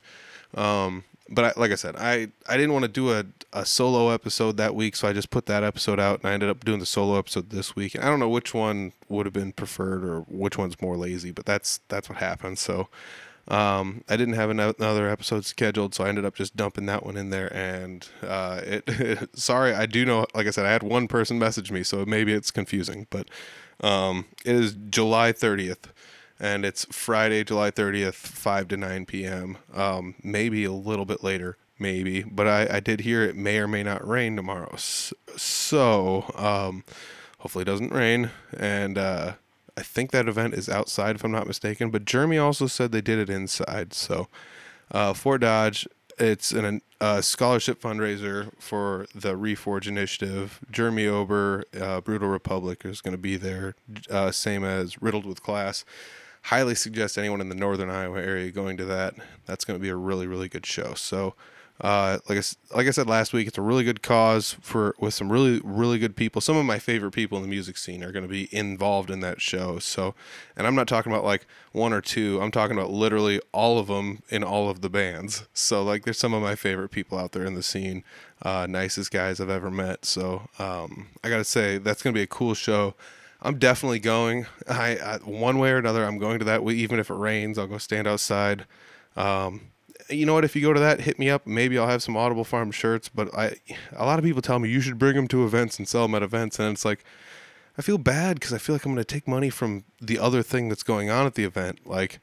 [0.54, 4.10] Um, but I, like I said, I, I didn't want to do a, a solo
[4.10, 6.78] episode that week, so I just put that episode out, and I ended up doing
[6.78, 7.94] the solo episode this week.
[7.94, 11.30] And I don't know which one would have been preferred or which one's more lazy,
[11.30, 12.58] but that's that's what happened.
[12.58, 12.88] So
[13.48, 17.16] um, I didn't have another episode scheduled, so I ended up just dumping that one
[17.16, 17.54] in there.
[17.54, 21.70] And uh, it, sorry, I do know, like I said, I had one person message
[21.70, 23.28] me, so maybe it's confusing, but
[23.82, 25.90] um, it is July 30th
[26.40, 29.58] and it's Friday, July 30th, 5 to 9 p.m.
[29.72, 33.68] Um, maybe a little bit later, maybe, but I, I did hear it may or
[33.68, 34.74] may not rain tomorrow.
[34.76, 36.84] So, um,
[37.38, 38.30] hopefully it doesn't rain.
[38.56, 39.32] And uh,
[39.76, 41.90] I think that event is outside, if I'm not mistaken.
[41.90, 43.92] But Jeremy also said they did it inside.
[43.92, 44.28] So,
[44.92, 50.60] uh, Fort Dodge, it's an, a scholarship fundraiser for the Reforge Initiative.
[50.70, 53.74] Jeremy Ober, uh, Brutal Republic, is going to be there,
[54.08, 55.84] uh, same as Riddled with Class
[56.42, 59.14] highly suggest anyone in the northern Iowa area going to that.
[59.46, 60.94] That's going to be a really really good show.
[60.94, 61.34] So,
[61.80, 65.14] uh, like I, like I said last week, it's a really good cause for with
[65.14, 66.40] some really really good people.
[66.40, 69.20] Some of my favorite people in the music scene are going to be involved in
[69.20, 69.78] that show.
[69.78, 70.14] So,
[70.56, 72.40] and I'm not talking about like one or two.
[72.42, 75.46] I'm talking about literally all of them in all of the bands.
[75.54, 78.02] So, like, there's some of my favorite people out there in the scene.
[78.42, 80.04] Uh, nicest guys I've ever met.
[80.04, 82.94] So, um, I got to say that's going to be a cool show.
[83.40, 84.46] I'm definitely going.
[84.68, 86.62] I, I, one way or another, I'm going to that.
[86.62, 88.66] Even if it rains, I'll go stand outside.
[89.16, 89.70] Um,
[90.10, 90.44] you know what?
[90.44, 91.46] If you go to that, hit me up.
[91.46, 93.08] Maybe I'll have some Audible Farm shirts.
[93.08, 93.56] But I,
[93.92, 96.14] a lot of people tell me you should bring them to events and sell them
[96.14, 97.04] at events, and it's like
[97.76, 100.42] I feel bad because I feel like I'm going to take money from the other
[100.42, 101.86] thing that's going on at the event.
[101.86, 102.18] Like,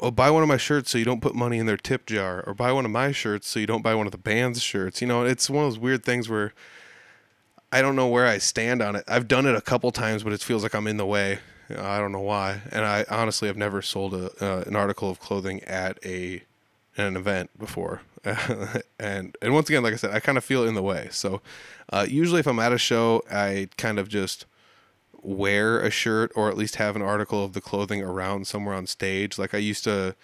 [0.00, 2.42] oh, buy one of my shirts so you don't put money in their tip jar,
[2.46, 5.02] or buy one of my shirts so you don't buy one of the band's shirts.
[5.02, 6.54] You know, it's one of those weird things where
[7.72, 9.04] I don't know where I stand on it.
[9.08, 11.40] I've done it a couple times, but it feels like I'm in the way.
[11.70, 12.62] I don't know why.
[12.70, 16.42] And I honestly have never sold a, uh, an article of clothing at a
[16.96, 18.02] an event before.
[18.98, 21.08] and and once again, like I said, I kind of feel in the way.
[21.10, 21.42] So
[21.92, 24.46] uh, usually, if I'm at a show, I kind of just
[25.22, 28.86] wear a shirt or at least have an article of the clothing around somewhere on
[28.86, 29.38] stage.
[29.38, 30.14] Like I used to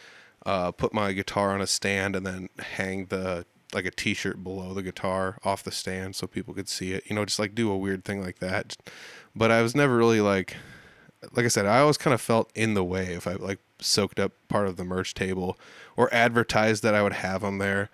[0.47, 4.75] uh, put my guitar on a stand and then hang the like a t-shirt below
[4.75, 7.05] the guitar off the stand so people could see it.
[7.07, 8.77] You know, just like do a weird thing like that.
[9.35, 10.57] But I was never really like
[11.33, 14.19] like I said, I always kind of felt in the way if I like soaked
[14.19, 15.59] up part of the merch table
[15.97, 17.91] or advertised that I would have them there.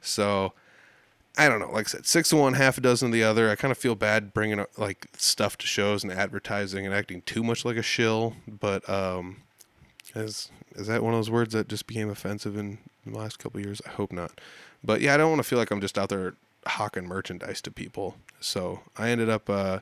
[0.00, 0.54] So
[1.36, 1.70] I don't know.
[1.70, 3.50] Like I said, six of one, half a dozen of the other.
[3.50, 7.44] I kind of feel bad bringing like stuff to shows and advertising and acting too
[7.44, 8.34] much like a shill.
[8.48, 9.42] But um,
[10.14, 13.60] is is that one of those words that just became offensive in the last couple
[13.60, 13.80] years?
[13.86, 14.40] I hope not.
[14.82, 16.34] But yeah, I don't want to feel like I'm just out there
[16.66, 18.16] hawking merchandise to people.
[18.40, 19.80] So I ended up uh,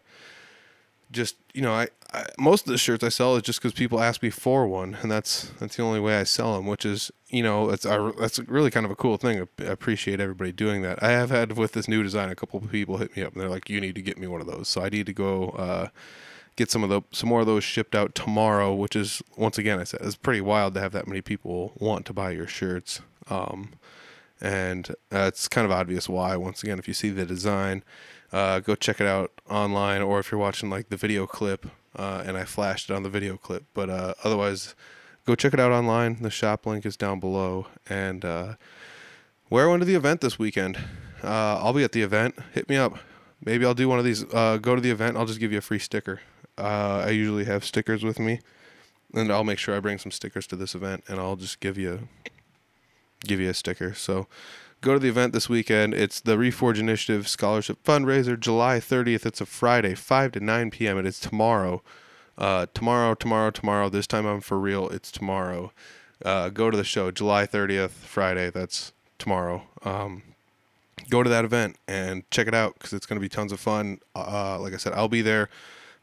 [1.11, 4.01] just you know I, I, most of the shirts I sell is just because people
[4.01, 6.67] ask me for one, and that's that's the only way I sell them.
[6.67, 9.47] Which is you know it's I, that's really kind of a cool thing.
[9.59, 11.03] I appreciate everybody doing that.
[11.03, 13.41] I have had with this new design, a couple of people hit me up and
[13.41, 15.51] they're like, "You need to get me one of those." So I need to go.
[15.51, 15.89] Uh,
[16.59, 19.79] get some of the some more of those shipped out tomorrow, which is once again
[19.79, 23.01] I said it's pretty wild to have that many people want to buy your shirts.
[23.31, 23.75] Um,
[24.41, 26.37] and uh, it's kind of obvious why.
[26.37, 27.85] Once again, if you see the design,
[28.33, 31.67] uh, go check it out online, or if you're watching like the video clip,
[31.97, 33.65] uh, and I flashed it on the video clip.
[33.73, 34.75] But uh, otherwise,
[35.27, 36.23] go check it out online.
[36.23, 38.55] The shop link is down below, and uh,
[39.49, 40.77] wear one to the event this weekend.
[41.23, 42.37] Uh, I'll be at the event.
[42.53, 42.99] Hit me up.
[43.45, 44.25] Maybe I'll do one of these.
[44.25, 45.17] go to the event.
[45.17, 46.21] I'll just give you a free sticker.
[46.65, 48.41] I usually have stickers with me,
[49.15, 51.79] and I'll make sure I bring some stickers to this event, and I'll just give
[51.79, 52.09] you
[53.25, 53.95] give you a sticker.
[53.95, 54.27] So
[54.81, 55.95] go to the event this weekend.
[55.95, 59.27] It's the Reforge Initiative Scholarship Fundraiser, July 30th.
[59.27, 60.99] It's a Friday, 5 to 9 p.m.
[60.99, 61.83] It is tomorrow.
[62.37, 63.89] Uh, tomorrow, tomorrow, tomorrow.
[63.89, 64.89] This time I'm for real.
[64.91, 65.73] It's tomorrow.
[66.25, 68.51] Uh, go to the show, July 30th, Friday.
[68.51, 69.63] That's tomorrow.
[69.85, 70.23] Um,
[71.11, 73.61] go to that event and check it out because it's going to be tons of
[73.61, 74.01] fun.
[74.15, 75.49] Uh, like I said, I'll be there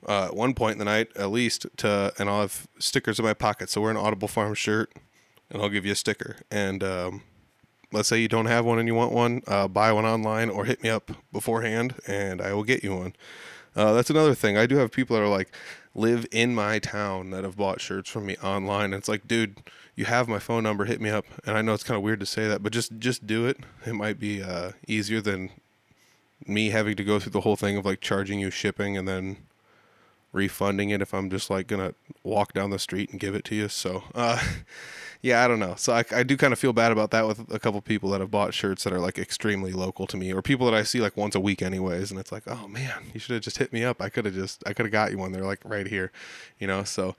[0.07, 3.25] uh, at one point in the night at least to, and I'll have stickers in
[3.25, 3.69] my pocket.
[3.69, 4.91] So wear an Audible Farm shirt
[5.49, 6.37] and I'll give you a sticker.
[6.51, 7.23] And um,
[7.91, 10.65] let's say you don't have one and you want one, uh, buy one online or
[10.65, 13.13] hit me up beforehand, and I will get you one.
[13.75, 14.57] Uh, that's another thing.
[14.57, 15.51] I do have people that are like
[15.93, 18.85] live in my town that have bought shirts from me online.
[18.85, 19.57] And it's like, dude,
[19.95, 20.85] you have my phone number.
[20.85, 21.25] Hit me up.
[21.45, 23.57] And I know it's kind of weird to say that, but just just do it.
[23.85, 25.51] It might be uh, easier than
[26.47, 29.37] me having to go through the whole thing of like charging you shipping and then
[30.35, 33.55] refunding it if I'm just like gonna walk down the street and give it to
[33.55, 33.69] you.
[33.69, 34.43] So, uh,
[35.21, 35.75] yeah, I don't know.
[35.77, 38.19] So I, I do kind of feel bad about that with a couple people that
[38.19, 40.99] have bought shirts that are like extremely local to me, or people that I see
[40.99, 43.73] like once a week anyways, and it's like, oh man, you should have just hit
[43.73, 44.01] me up.
[44.01, 45.31] I could have just I could have got you one.
[45.31, 46.11] They're like right here,
[46.59, 46.83] you know.
[46.83, 47.15] So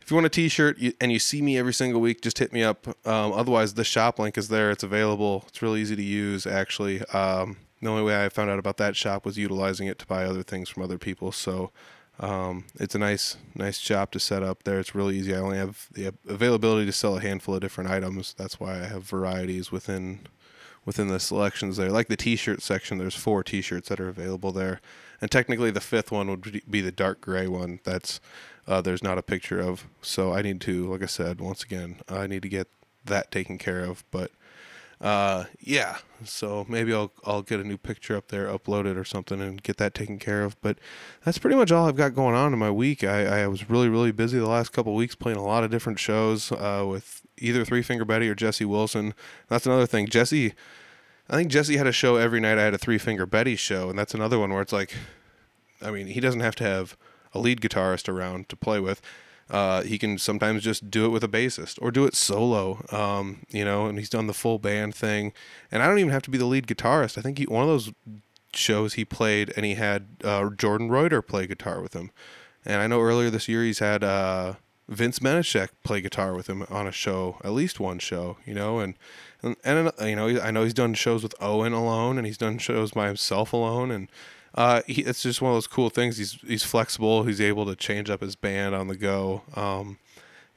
[0.00, 2.62] if you want a T-shirt and you see me every single week, just hit me
[2.62, 2.88] up.
[3.06, 4.70] Um, otherwise, the shop link is there.
[4.70, 5.44] It's available.
[5.48, 7.02] It's really easy to use actually.
[7.08, 10.24] Um, the only way I found out about that shop was utilizing it to buy
[10.24, 11.30] other things from other people.
[11.30, 11.70] So
[12.20, 14.80] um, it's a nice, nice shop to set up there.
[14.80, 15.34] It's really easy.
[15.34, 18.34] I only have the availability to sell a handful of different items.
[18.36, 20.20] That's why I have varieties within
[20.84, 21.90] within the selections there.
[21.90, 24.80] Like the T-shirt section, there's four T-shirts that are available there,
[25.20, 27.80] and technically the fifth one would be the dark gray one.
[27.84, 28.20] That's
[28.66, 29.86] uh, there's not a picture of.
[30.02, 32.68] So I need to, like I said, once again, I need to get
[33.04, 34.02] that taken care of.
[34.10, 34.32] But
[35.00, 39.04] uh, yeah, so maybe I'll I'll get a new picture up there, upload it or
[39.04, 40.60] something, and get that taken care of.
[40.60, 40.78] But
[41.24, 43.04] that's pretty much all I've got going on in my week.
[43.04, 46.00] I, I was really really busy the last couple weeks playing a lot of different
[46.00, 49.14] shows uh, with either Three Finger Betty or Jesse Wilson.
[49.48, 50.08] That's another thing.
[50.08, 50.54] Jesse,
[51.30, 52.58] I think Jesse had a show every night.
[52.58, 54.94] I had a Three Finger Betty show, and that's another one where it's like,
[55.80, 56.96] I mean, he doesn't have to have
[57.32, 59.00] a lead guitarist around to play with.
[59.50, 63.40] Uh, he can sometimes just do it with a bassist or do it solo, um,
[63.48, 65.32] you know, and he's done the full band thing.
[65.70, 67.16] And I don't even have to be the lead guitarist.
[67.16, 67.92] I think he, one of those
[68.52, 72.10] shows he played and he had uh, Jordan Reuter play guitar with him.
[72.64, 74.54] And I know earlier this year he's had uh,
[74.88, 78.78] Vince Menashek play guitar with him on a show, at least one show, you know,
[78.78, 78.94] and
[79.42, 82.58] and, and you know I know he's done shows with Owen alone, and he's done
[82.58, 84.08] shows by himself alone, and
[84.58, 86.16] uh, he, it's just one of those cool things.
[86.16, 87.22] He's he's flexible.
[87.22, 89.42] He's able to change up his band on the go.
[89.54, 89.98] Um,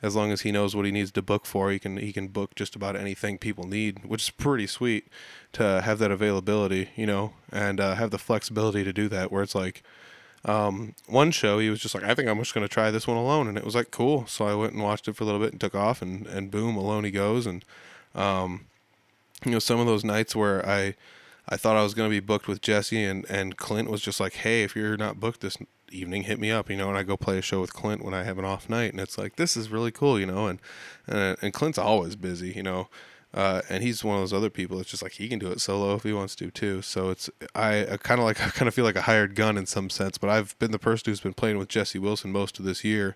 [0.01, 2.27] as long as he knows what he needs to book for, he can he can
[2.27, 5.07] book just about anything people need, which is pretty sweet
[5.53, 9.31] to have that availability, you know, and uh, have the flexibility to do that.
[9.31, 9.83] Where it's like
[10.45, 13.17] um, one show, he was just like, I think I'm just to try this one
[13.17, 14.25] alone, and it was like cool.
[14.25, 16.49] So I went and watched it for a little bit and took off, and and
[16.49, 17.63] boom, alone he goes, and
[18.15, 18.65] um,
[19.45, 20.95] you know, some of those nights where I
[21.49, 24.19] I thought I was going to be booked with Jesse, and and Clint was just
[24.19, 25.57] like, "Hey, if you're not booked this
[25.91, 28.13] evening, hit me up." You know, and I go play a show with Clint when
[28.13, 30.47] I have an off night, and it's like this is really cool, you know.
[30.47, 30.59] And
[31.07, 32.87] and, and Clint's always busy, you know.
[33.33, 34.79] Uh, and he's one of those other people.
[34.79, 36.81] It's just like he can do it solo if he wants to too.
[36.81, 39.57] So it's I, I kind of like I kind of feel like a hired gun
[39.57, 40.17] in some sense.
[40.17, 43.15] But I've been the person who's been playing with Jesse Wilson most of this year.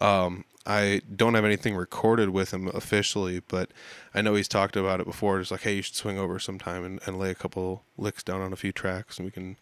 [0.00, 3.70] Um, I don't have anything recorded with him officially, but
[4.14, 5.38] I know he's talked about it before.
[5.38, 8.40] It's like, hey, you should swing over sometime and, and lay a couple licks down
[8.40, 9.56] on a few tracks, and we can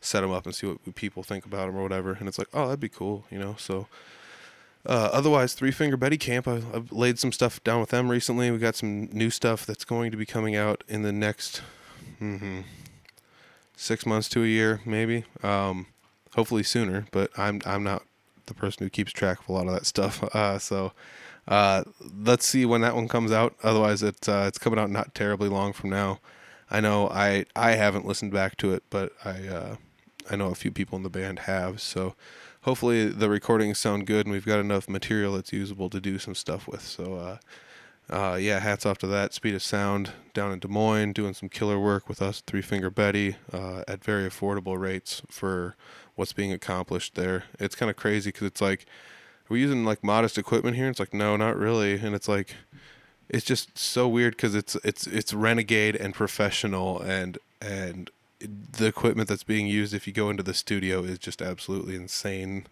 [0.00, 2.12] set him up and see what people think about him or whatever.
[2.12, 3.54] And it's like, oh, that'd be cool, you know.
[3.58, 3.86] So
[4.84, 8.50] uh, otherwise, Three Finger Betty Camp, I, I've laid some stuff down with them recently.
[8.50, 11.62] We got some new stuff that's going to be coming out in the next
[12.20, 12.60] mm-hmm,
[13.74, 15.24] six months to a year, maybe.
[15.42, 15.86] Um,
[16.34, 18.02] hopefully sooner, but I'm I'm not
[18.52, 20.22] the person who keeps track of a lot of that stuff.
[20.34, 20.92] Uh, so
[21.46, 21.84] uh,
[22.24, 23.54] let's see when that one comes out.
[23.62, 26.20] Otherwise, it's uh, it's coming out not terribly long from now.
[26.70, 29.76] I know I I haven't listened back to it, but I uh,
[30.30, 31.80] I know a few people in the band have.
[31.80, 32.14] So
[32.62, 36.34] hopefully the recordings sound good and we've got enough material that's usable to do some
[36.34, 36.82] stuff with.
[36.82, 37.38] So, uh,
[38.10, 39.32] uh, yeah, hats off to that.
[39.32, 42.90] Speed of Sound down in Des Moines doing some killer work with us, Three Finger
[42.90, 45.76] Betty, uh, at very affordable rates for
[46.16, 47.44] what's being accomplished there.
[47.58, 48.86] It's kind of crazy because it's like,
[49.50, 50.88] are we using like modest equipment here?
[50.88, 51.94] It's like, no, not really.
[51.94, 52.54] And it's like,
[53.28, 59.28] it's just so weird because it's it's it's renegade and professional and and the equipment
[59.28, 62.66] that's being used if you go into the studio is just absolutely insane.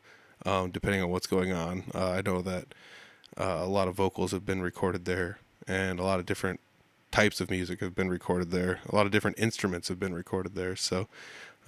[0.46, 2.66] Um, depending on what's going on, uh, I know that
[3.36, 6.60] uh, a lot of vocals have been recorded there, and a lot of different
[7.10, 8.80] types of music have been recorded there.
[8.88, 10.76] A lot of different instruments have been recorded there.
[10.76, 11.08] So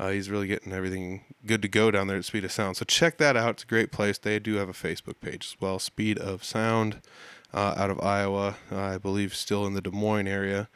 [0.02, 2.76] uh, he's really getting everything good to go down there at Speed of Sound.
[2.76, 3.50] So check that out.
[3.50, 4.18] It's a great place.
[4.18, 5.78] They do have a Facebook page as well.
[5.78, 7.00] Speed of Sound
[7.54, 10.68] uh, out of Iowa, I believe, still in the Des Moines area.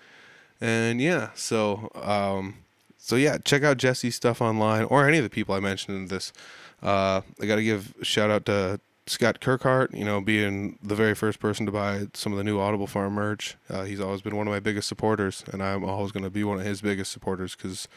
[0.60, 2.58] And yeah, so um,
[2.98, 6.06] so yeah, check out Jesse's stuff online or any of the people I mentioned in
[6.06, 6.32] this.
[6.80, 11.16] Uh, I got to give shout out to Scott Kirkhart, you know, being the very
[11.16, 13.56] first person to buy some of the new Audible Farm merch.
[13.68, 16.44] Uh, he's always been one of my biggest supporters, and I'm always going to be
[16.44, 17.88] one of his biggest supporters because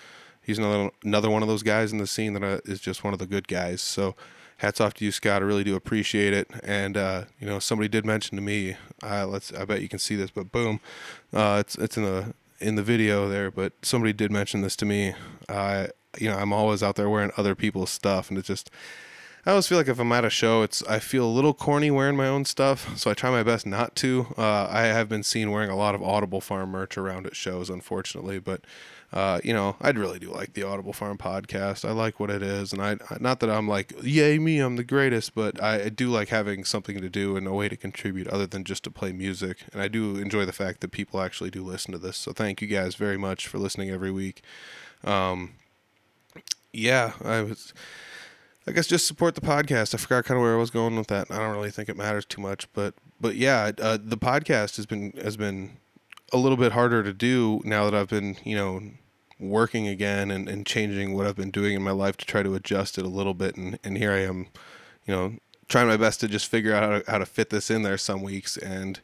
[0.41, 3.19] he's another another one of those guys in the scene that uh, just one of
[3.19, 3.81] the good guys.
[3.81, 4.15] So,
[4.57, 5.41] hats off to you, Scott.
[5.41, 6.49] I really do appreciate it.
[6.63, 9.99] And uh, you know, somebody did mention to me, uh, let's I bet you can
[9.99, 10.79] see this, but boom,
[11.33, 14.85] uh, it's it's in the in the video there, but somebody did mention this to
[14.85, 15.13] me.
[15.47, 18.69] I, you know, I'm always out there wearing other people's stuff, and it's just,
[19.45, 21.91] I always feel like if I'm at a show, it's I feel a little corny
[21.91, 24.27] wearing my own stuff, so I try my best not to.
[24.37, 27.69] Uh, I have been seen wearing a lot of Audible Farm merch around at shows,
[27.69, 28.61] unfortunately, but
[29.11, 31.87] uh, you know, I'd really do like the Audible Farm podcast.
[31.87, 34.83] I like what it is, and I not that I'm like, yay me, I'm the
[34.83, 38.45] greatest, but I, do like having something to do and a way to contribute other
[38.45, 39.65] than just to play music.
[39.73, 42.17] And I do enjoy the fact that people actually do listen to this.
[42.17, 44.43] So thank you guys very much for listening every week.
[45.03, 45.53] Um,
[46.71, 47.73] yeah, I was.
[48.67, 49.95] I guess just support the podcast.
[49.95, 51.31] I forgot kind of where I was going with that.
[51.31, 54.85] I don't really think it matters too much, but but yeah, uh, the podcast has
[54.85, 55.77] been has been
[56.31, 58.81] a little bit harder to do now that I've been, you know,
[59.39, 62.55] working again and, and changing what I've been doing in my life to try to
[62.55, 63.55] adjust it a little bit.
[63.55, 64.47] And, and here I am,
[65.05, 65.35] you know,
[65.67, 67.97] trying my best to just figure out how to, how to fit this in there
[67.97, 68.57] some weeks.
[68.57, 68.99] And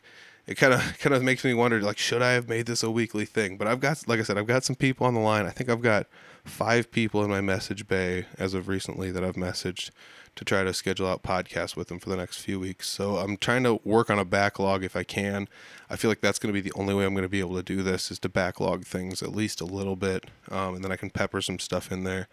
[0.46, 2.92] it kind of kind of makes me wonder, like, should I have made this a
[2.92, 3.58] weekly thing?
[3.58, 5.46] But I've got, like I said, I've got some people on the line.
[5.46, 6.08] I think I've got
[6.44, 9.92] five people in my message bay as of recently that I've messaged
[10.36, 12.90] to try to schedule out podcasts with them for the next few weeks.
[12.90, 15.48] So I'm trying to work on a backlog if I can.
[15.90, 17.56] I feel like that's going to be the only way I'm going to be able
[17.56, 20.92] to do this is to backlog things at least a little bit, um, and then
[20.92, 22.28] I can pepper some stuff in there.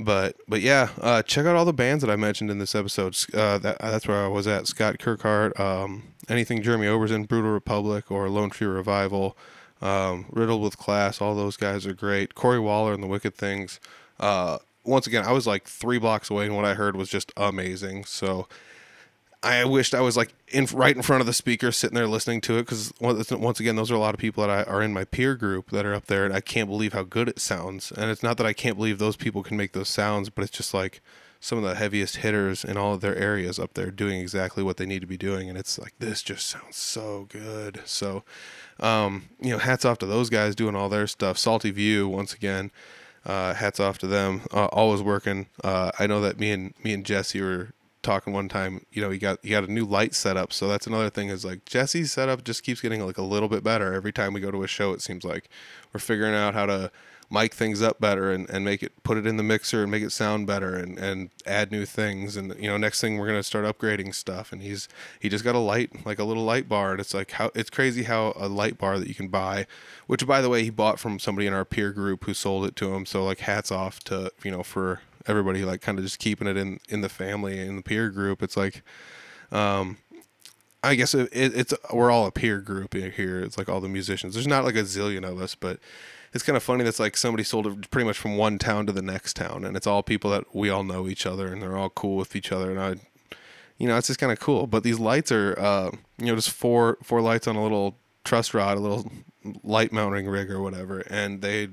[0.00, 3.18] But but yeah, uh, check out all the bands that I mentioned in this episode.
[3.34, 4.68] Uh, that, that's where I was at.
[4.68, 9.36] Scott Kirkhart, um, anything Jeremy Overson, Brutal Republic, or Lone Tree Revival,
[9.82, 11.20] um, Riddled with Class.
[11.20, 12.36] All those guys are great.
[12.36, 13.80] Corey Waller and the Wicked Things.
[14.20, 17.30] Uh, once again, I was like three blocks away, and what I heard was just
[17.36, 18.04] amazing.
[18.04, 18.48] So
[19.42, 22.40] I wished I was like in right in front of the speaker, sitting there listening
[22.42, 24.92] to it, because once again, those are a lot of people that I, are in
[24.92, 27.92] my peer group that are up there, and I can't believe how good it sounds.
[27.92, 30.56] And it's not that I can't believe those people can make those sounds, but it's
[30.56, 31.00] just like
[31.40, 34.76] some of the heaviest hitters in all of their areas up there doing exactly what
[34.76, 37.80] they need to be doing, and it's like this just sounds so good.
[37.84, 38.24] So,
[38.80, 41.38] um, you know, hats off to those guys doing all their stuff.
[41.38, 42.72] Salty View once again
[43.28, 44.42] uh, hats off to them.
[44.52, 45.46] Uh, always working.
[45.62, 47.70] Uh, I know that me and me and Jesse were
[48.02, 48.86] talking one time.
[48.90, 51.28] You know, he got he got a new light setup, so that's another thing.
[51.28, 54.40] Is like Jesse's setup just keeps getting like a little bit better every time we
[54.40, 54.92] go to a show.
[54.92, 55.48] It seems like
[55.92, 56.90] we're figuring out how to
[57.30, 60.02] mic things up better and, and make it put it in the mixer and make
[60.02, 62.36] it sound better and, and add new things.
[62.36, 64.52] And you know next thing we're gonna start upgrading stuff.
[64.52, 64.88] And he's
[65.20, 66.92] he just got a light like a little light bar.
[66.92, 69.66] And it's like how it's crazy how a light bar that you can buy
[70.06, 72.74] which by the way he bought from somebody in our peer group who sold it
[72.76, 73.06] to him.
[73.06, 76.56] So like hats off to you know for everybody like kind of just keeping it
[76.56, 78.42] in in the family in the peer group.
[78.42, 78.82] It's like
[79.52, 79.98] um
[80.82, 83.40] I guess it, it, it's we're all a peer group here.
[83.40, 84.34] It's like all the musicians.
[84.34, 85.80] There's not like a zillion of us, but
[86.32, 88.92] it's kind of funny that's like somebody sold it pretty much from one town to
[88.92, 91.76] the next town, and it's all people that we all know each other, and they're
[91.76, 93.36] all cool with each other, and I,
[93.78, 94.66] you know, it's just kind of cool.
[94.66, 98.54] But these lights are, uh, you know, just four four lights on a little truss
[98.54, 99.10] rod, a little
[99.62, 101.70] light mounting rig or whatever, and they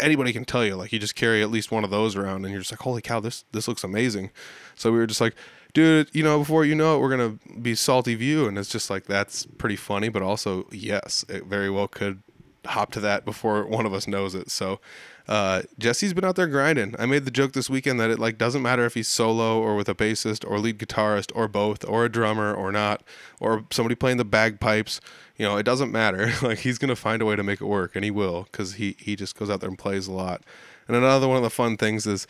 [0.00, 2.52] anybody can tell you like you just carry at least one of those around and
[2.52, 4.30] you're just like holy cow this this looks amazing
[4.74, 5.36] so we were just like
[5.72, 8.90] dude you know before you know it we're gonna be salty view and it's just
[8.90, 12.22] like that's pretty funny but also yes it very well could
[12.66, 14.80] hop to that before one of us knows it so
[15.28, 18.38] uh, jesse's been out there grinding i made the joke this weekend that it like
[18.38, 22.04] doesn't matter if he's solo or with a bassist or lead guitarist or both or
[22.04, 23.02] a drummer or not
[23.40, 25.00] or somebody playing the bagpipes
[25.42, 26.32] you know, it doesn't matter.
[26.42, 28.96] like he's gonna find a way to make it work, and he will, because he
[28.98, 30.42] he just goes out there and plays a lot.
[30.86, 32.26] And another one of the fun things is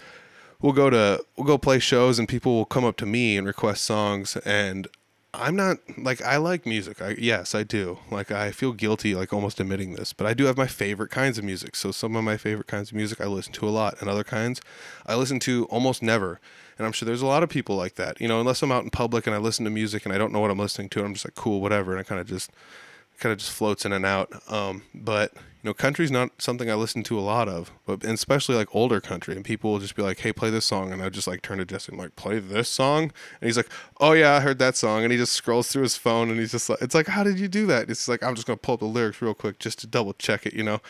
[0.62, 3.46] we'll go to we'll go play shows, and people will come up to me and
[3.46, 4.88] request songs, and
[5.34, 7.02] I'm not like I like music.
[7.02, 7.98] I yes, I do.
[8.10, 11.38] Like I feel guilty like almost admitting this, but I do have my favorite kinds
[11.38, 11.74] of music.
[11.74, 14.24] So some of my favorite kinds of music I listen to a lot, and other
[14.24, 14.60] kinds
[15.04, 16.40] I listen to almost never.
[16.78, 18.20] And I'm sure there's a lot of people like that.
[18.20, 20.32] You know, unless I'm out in public and I listen to music and I don't
[20.32, 22.50] know what I'm listening to, I'm just like cool, whatever, and I kind of just
[23.18, 24.32] kind of just floats in and out.
[24.50, 25.32] Um, but
[25.62, 29.00] you know, country's not something I listen to a lot of, but especially like older
[29.00, 29.36] country.
[29.36, 31.64] And people will just be like, "Hey, play this song," and I just like turn
[31.64, 33.68] to and like, "Play this song," and he's like,
[34.00, 36.50] "Oh yeah, I heard that song," and he just scrolls through his phone and he's
[36.50, 38.74] just like, "It's like, how did you do that?" It's like I'm just gonna pull
[38.74, 40.80] up the lyrics real quick just to double check it, you know.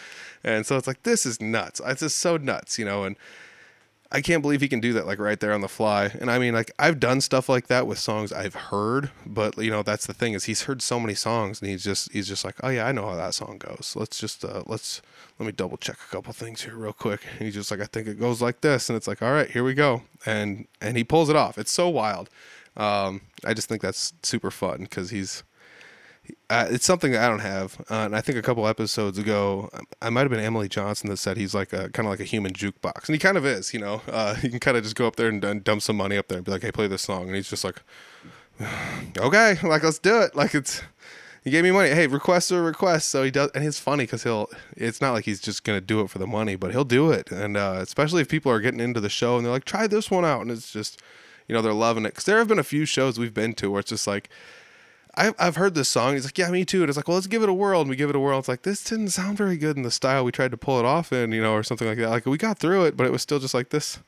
[0.42, 1.80] And so it's like this is nuts.
[1.84, 3.16] It's just so nuts, you know, and
[4.14, 6.12] I can't believe he can do that like right there on the fly.
[6.20, 9.70] And I mean, like I've done stuff like that with songs I've heard, but you
[9.70, 12.44] know that's the thing is he's heard so many songs and he's just he's just
[12.44, 13.94] like, oh yeah, I know how that song goes.
[13.96, 15.00] Let's just uh, let's
[15.38, 17.22] let me double check a couple things here real quick.
[17.32, 19.50] And he's just like, I think it goes like this, and it's like, all right,
[19.50, 21.56] here we go, and and he pulls it off.
[21.56, 22.28] It's so wild.
[22.76, 25.42] Um, I just think that's super fun because he's
[26.48, 29.70] uh, it's something I don't have, uh, and I think a couple episodes ago,
[30.00, 32.24] I might have been Emily Johnson that said he's like a kind of like a
[32.24, 33.74] human jukebox, and he kind of is.
[33.74, 35.96] You know, uh, he can kind of just go up there and, and, dump some
[35.96, 37.82] money up there and be like, "Hey, play this song," and he's just like,
[39.18, 40.82] "Okay, like let's do it." Like it's
[41.42, 41.88] he gave me money.
[41.88, 43.08] Hey, request a request.
[43.08, 44.48] So he does, and it's funny because he'll.
[44.76, 47.32] It's not like he's just gonna do it for the money, but he'll do it,
[47.32, 50.10] and uh, especially if people are getting into the show and they're like, "Try this
[50.10, 51.00] one out," and it's just,
[51.48, 52.10] you know, they're loving it.
[52.10, 54.28] Because there have been a few shows we've been to where it's just like
[55.14, 56.14] I've, I've heard this song.
[56.14, 56.80] He's like, yeah, me too.
[56.80, 57.80] And it's like, well, let's give it a whirl.
[57.82, 58.38] And we give it a whirl.
[58.38, 60.84] It's like, this didn't sound very good in the style we tried to pull it
[60.84, 62.08] off in, you know, or something like that.
[62.08, 63.98] Like we got through it, but it was still just like this,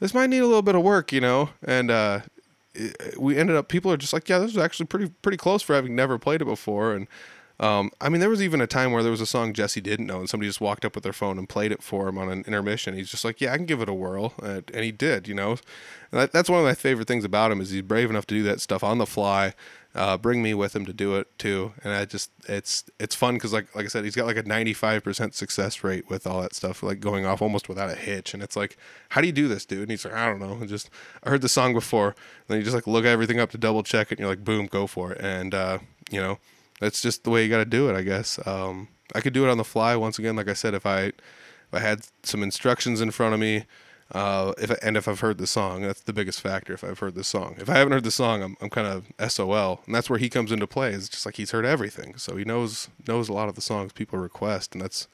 [0.00, 1.50] this might need a little bit of work, you know?
[1.62, 2.20] And, uh,
[2.74, 5.62] it, we ended up, people are just like, yeah, this was actually pretty, pretty close
[5.62, 6.94] for having never played it before.
[6.94, 7.06] And,
[7.60, 10.06] um, I mean, there was even a time where there was a song Jesse didn't
[10.06, 12.28] know, and somebody just walked up with their phone and played it for him on
[12.28, 12.94] an intermission.
[12.94, 15.28] He's just like, "Yeah, I can give it a whirl," and, and he did.
[15.28, 15.58] You know,
[16.10, 18.42] that, that's one of my favorite things about him is he's brave enough to do
[18.42, 19.54] that stuff on the fly,
[19.94, 21.72] uh, bring me with him to do it too.
[21.82, 24.42] And I just it's it's fun because like like I said, he's got like a
[24.42, 27.94] ninety five percent success rate with all that stuff, like going off almost without a
[27.94, 28.34] hitch.
[28.34, 28.76] And it's like,
[29.10, 29.82] how do you do this, dude?
[29.82, 30.54] And he's like, I don't know.
[30.54, 30.90] And just
[31.22, 32.16] I heard the song before, and
[32.48, 34.66] then you just like look everything up to double check it, and you're like, boom,
[34.66, 35.20] go for it.
[35.20, 35.78] And uh,
[36.10, 36.38] you know,
[36.80, 38.44] that's just the way you got to do it, I guess.
[38.46, 41.04] Um, I could do it on the fly once again, like I said, if I
[41.04, 43.64] if I had some instructions in front of me
[44.12, 46.72] uh, if and if I've heard the song, that's the biggest factor.
[46.74, 49.30] If I've heard the song, if I haven't heard the song, I'm I'm kind of
[49.30, 50.92] SOL, and that's where he comes into play.
[50.92, 53.92] It's just like he's heard everything, so he knows knows a lot of the songs
[53.92, 55.08] people request, and that's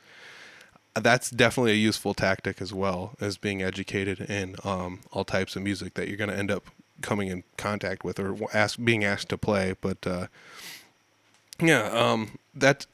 [0.94, 5.62] that's definitely a useful tactic as well as being educated in um, all types of
[5.62, 6.64] music that you're going to end up
[7.00, 9.74] coming in contact with or ask being asked to play.
[9.80, 10.26] But uh,
[11.60, 12.86] yeah, um, that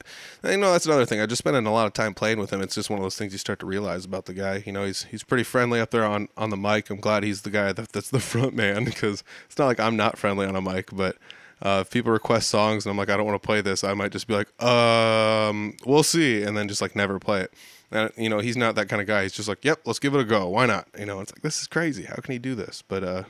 [0.43, 1.19] you know that's another thing.
[1.19, 2.61] I just spending a lot of time playing with him.
[2.61, 4.63] It's just one of those things you start to realize about the guy.
[4.65, 6.89] You know, he's he's pretty friendly up there on on the mic.
[6.89, 9.95] I'm glad he's the guy that, that's the front man because it's not like I'm
[9.95, 11.17] not friendly on a mic, but.
[11.59, 13.95] Uh, if people request songs and I'm like, I don't want to play this, I
[13.95, 17.53] might just be like, um, we'll see, and then just like never play it.
[17.89, 19.23] And you know, he's not that kind of guy.
[19.23, 20.49] He's just like, yep, let's give it a go.
[20.49, 20.87] Why not?
[20.99, 22.03] You know, it's like this is crazy.
[22.03, 22.83] How can he do this?
[22.87, 23.23] But uh,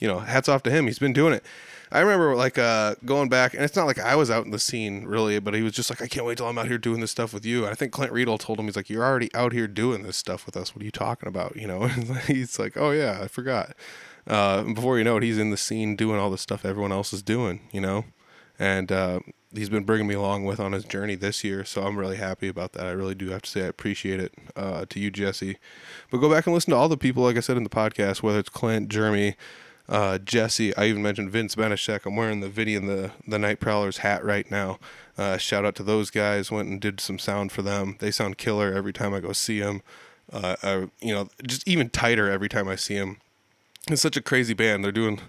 [0.00, 0.86] you know, hats off to him.
[0.86, 1.44] He's been doing it.
[1.92, 4.58] I remember like uh, going back, and it's not like I was out in the
[4.58, 7.00] scene really, but he was just like, I can't wait till I'm out here doing
[7.00, 7.62] this stuff with you.
[7.62, 10.16] And I think Clint Riedel told him, he's like, You're already out here doing this
[10.16, 10.74] stuff with us.
[10.74, 11.56] What are you talking about?
[11.56, 11.86] You know,
[12.26, 13.74] he's like, Oh yeah, I forgot.
[14.26, 17.12] Uh, before you know it, he's in the scene doing all the stuff everyone else
[17.12, 17.60] is doing.
[17.70, 18.04] You know,
[18.58, 19.20] and uh,
[19.54, 21.64] he's been bringing me along with on his journey this year.
[21.64, 22.86] So I'm really happy about that.
[22.86, 25.58] I really do have to say I appreciate it uh, to you, Jesse.
[26.10, 28.22] But go back and listen to all the people, like I said in the podcast,
[28.22, 29.36] whether it's Clint, Jeremy
[29.88, 30.76] uh, Jesse.
[30.76, 32.06] I even mentioned Vince Benishek.
[32.06, 34.78] I'm wearing the Vinny and the the Night Prowlers hat right now.
[35.16, 36.50] Uh, shout out to those guys.
[36.50, 37.96] Went and did some sound for them.
[38.00, 39.82] They sound killer every time I go see them.
[40.32, 43.18] Uh, I, you know, just even tighter every time I see them.
[43.88, 44.84] It's such a crazy band.
[44.84, 45.20] They're doing.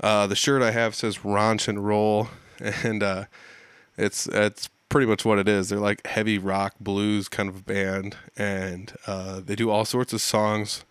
[0.00, 3.24] Uh, the shirt I have says "Raunch and Roll," and uh,
[3.96, 5.68] it's it's pretty much what it is.
[5.68, 10.20] They're like heavy rock blues kind of band, and uh, they do all sorts of
[10.20, 10.84] songs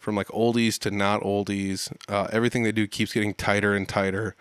[0.00, 1.92] from like oldies to not oldies.
[2.08, 4.34] Uh, everything they do keeps getting tighter and tighter.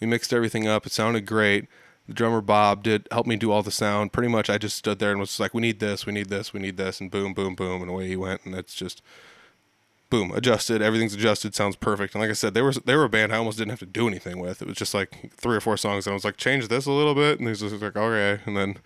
[0.00, 0.84] We mixed everything up.
[0.86, 1.66] It sounded great.
[2.06, 4.12] The drummer Bob did help me do all the sound.
[4.12, 6.52] Pretty much, I just stood there and was like, "We need this, we need this,
[6.52, 8.44] we need this," and boom, boom, boom, and away he went.
[8.44, 9.00] And it's just
[10.10, 10.82] boom, adjusted.
[10.82, 11.54] Everything's adjusted.
[11.54, 12.14] Sounds perfect.
[12.14, 13.86] And like I said, they were they were a band I almost didn't have to
[13.86, 14.60] do anything with.
[14.60, 16.06] It was just like three or four songs.
[16.06, 18.42] And I was like, change this a little bit, and he's just like, okay.
[18.44, 18.78] And then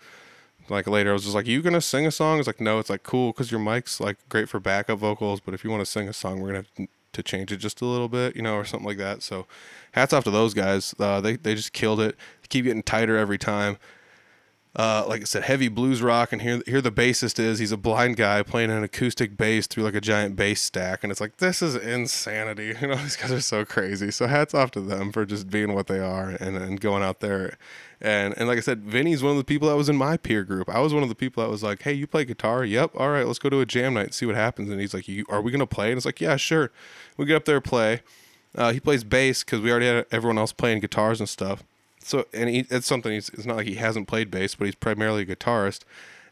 [0.69, 2.39] like later, I was just like, you gonna sing a song?
[2.39, 2.79] It's like, no.
[2.79, 5.81] It's like cool because your mic's like great for backup vocals, but if you want
[5.81, 8.41] to sing a song, we're gonna have to change it just a little bit, you
[8.41, 9.23] know, or something like that.
[9.23, 9.47] So,
[9.93, 10.93] hats off to those guys.
[10.99, 12.15] Uh, they they just killed it.
[12.41, 13.77] They keep getting tighter every time.
[14.75, 17.57] Uh, like I said, heavy blues rock, and here here the bassist is.
[17.57, 21.11] He's a blind guy playing an acoustic bass through like a giant bass stack, and
[21.11, 22.75] it's like this is insanity.
[22.81, 24.11] You know, these guys are so crazy.
[24.11, 27.19] So hats off to them for just being what they are and, and going out
[27.19, 27.57] there.
[28.01, 30.43] And and like I said, Vinny's one of the people that was in my peer
[30.43, 30.69] group.
[30.69, 32.63] I was one of the people that was like, "Hey, you play guitar?
[32.63, 32.91] Yep.
[32.95, 35.07] All right, let's go to a jam night and see what happens." And he's like,
[35.07, 36.71] "You are we gonna play?" And it's like, "Yeah, sure."
[37.17, 38.01] We get up there, play.
[38.55, 41.63] Uh, he plays bass because we already had everyone else playing guitars and stuff.
[42.01, 43.11] So, and he, it's something.
[43.11, 45.81] He's, it's not like he hasn't played bass, but he's primarily a guitarist,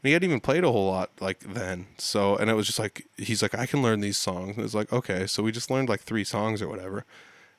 [0.01, 1.87] and he hadn't even played a whole lot like then.
[1.97, 4.55] So, and it was just like he's like, I can learn these songs.
[4.55, 7.05] And it's like, okay, so we just learned like three songs or whatever,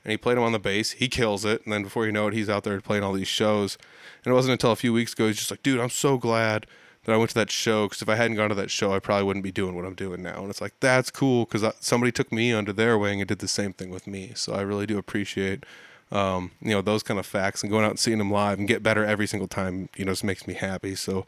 [0.09, 0.93] and he played him on the bass.
[0.93, 3.27] He kills it, and then before you know it, he's out there playing all these
[3.27, 3.77] shows.
[4.25, 6.65] And it wasn't until a few weeks ago he's just like, dude, I'm so glad
[7.03, 8.97] that I went to that show because if I hadn't gone to that show, I
[8.97, 10.41] probably wouldn't be doing what I'm doing now.
[10.41, 13.47] And it's like that's cool because somebody took me under their wing and did the
[13.47, 14.31] same thing with me.
[14.33, 15.63] So I really do appreciate
[16.11, 18.67] um, you know those kind of facts and going out and seeing them live and
[18.67, 21.27] get better every single time you know just makes me happy so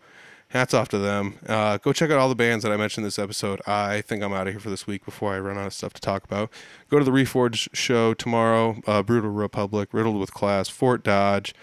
[0.52, 1.36] hats off to them.
[1.48, 3.62] Uh, go check out all the bands that i mentioned this episode.
[3.66, 5.94] I think i'm out of here for this week before i run out of stuff
[5.94, 6.52] to talk about.
[6.90, 11.54] Go to the reforge show tomorrow uh, brutal republic riddled with class fort dodge.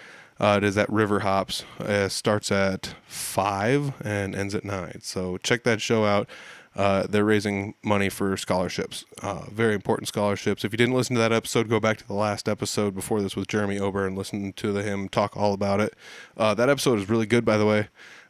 [0.40, 1.64] Uh, it is at river hops.
[1.80, 6.28] It starts at 5 and ends at 9 so check that show out.
[6.76, 10.64] Uh, they're raising money for scholarships, uh, very important scholarships.
[10.64, 13.34] If you didn't listen to that episode, go back to the last episode before this
[13.34, 15.94] with Jeremy Ober and listen to the, him talk all about it.
[16.36, 17.88] Uh, that episode is really good, by the way.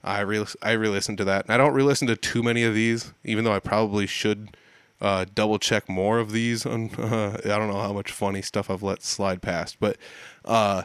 [0.08, 1.44] I re I re-listened to that.
[1.44, 4.56] And I don't re-listen to too many of these, even though I probably should
[5.00, 6.64] uh, double check more of these.
[6.64, 9.96] On, uh, I don't know how much funny stuff I've let slide past, but
[10.44, 10.84] uh,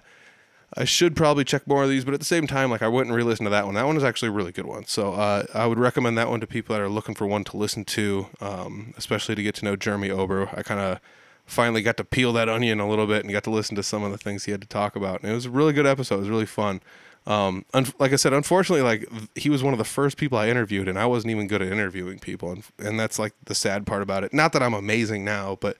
[0.75, 3.15] I should probably check more of these, but at the same time, like I wouldn't
[3.15, 3.75] re-listen to that one.
[3.75, 4.85] That one is actually a really good one.
[4.85, 7.57] So uh, I would recommend that one to people that are looking for one to
[7.57, 10.49] listen to, um, especially to get to know Jeremy Ober.
[10.53, 10.99] I kind of
[11.45, 14.03] finally got to peel that onion a little bit and got to listen to some
[14.03, 15.21] of the things he had to talk about.
[15.21, 16.15] And it was a really good episode.
[16.15, 16.81] It was really fun.
[17.25, 20.49] Um, un- like I said, unfortunately, like he was one of the first people I
[20.49, 23.85] interviewed, and I wasn't even good at interviewing people, and, and that's like the sad
[23.85, 24.33] part about it.
[24.33, 25.77] Not that I'm amazing now, but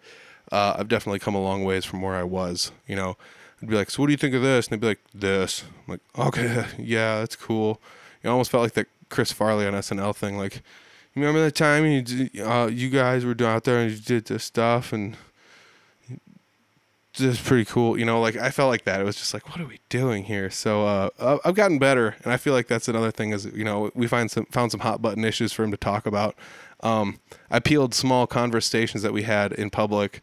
[0.51, 2.71] uh, I've definitely come a long ways from where I was.
[2.87, 3.17] You know,
[3.61, 5.63] I'd be like, "So what do you think of this?" And they'd be like, "This."
[5.87, 7.81] I'm like, "Okay, yeah, that's cool."
[8.23, 10.37] You almost felt like that Chris Farley on SNL thing.
[10.37, 10.61] Like,
[11.13, 14.93] remember that time you uh, you guys were out there and you did this stuff
[14.93, 15.17] and
[17.14, 17.97] just pretty cool.
[17.97, 18.99] You know, like I felt like that.
[18.99, 20.49] It was just like, what are we doing here?
[20.49, 23.32] So uh, I've gotten better, and I feel like that's another thing.
[23.32, 26.05] Is you know we find some found some hot button issues for him to talk
[26.05, 26.36] about.
[26.82, 30.22] Um, I peeled small conversations that we had in public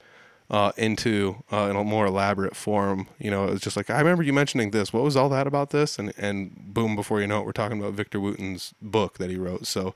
[0.50, 3.06] uh, into uh, in a more elaborate form.
[3.18, 4.92] You know, it was just like I remember you mentioning this.
[4.92, 5.98] What was all that about this?
[5.98, 9.36] And and boom, before you know it, we're talking about Victor Wooten's book that he
[9.36, 9.66] wrote.
[9.66, 9.94] So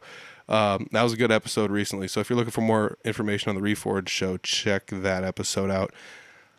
[0.49, 2.07] um, that was a good episode recently.
[2.07, 5.93] So if you're looking for more information on the Reforge show, check that episode out.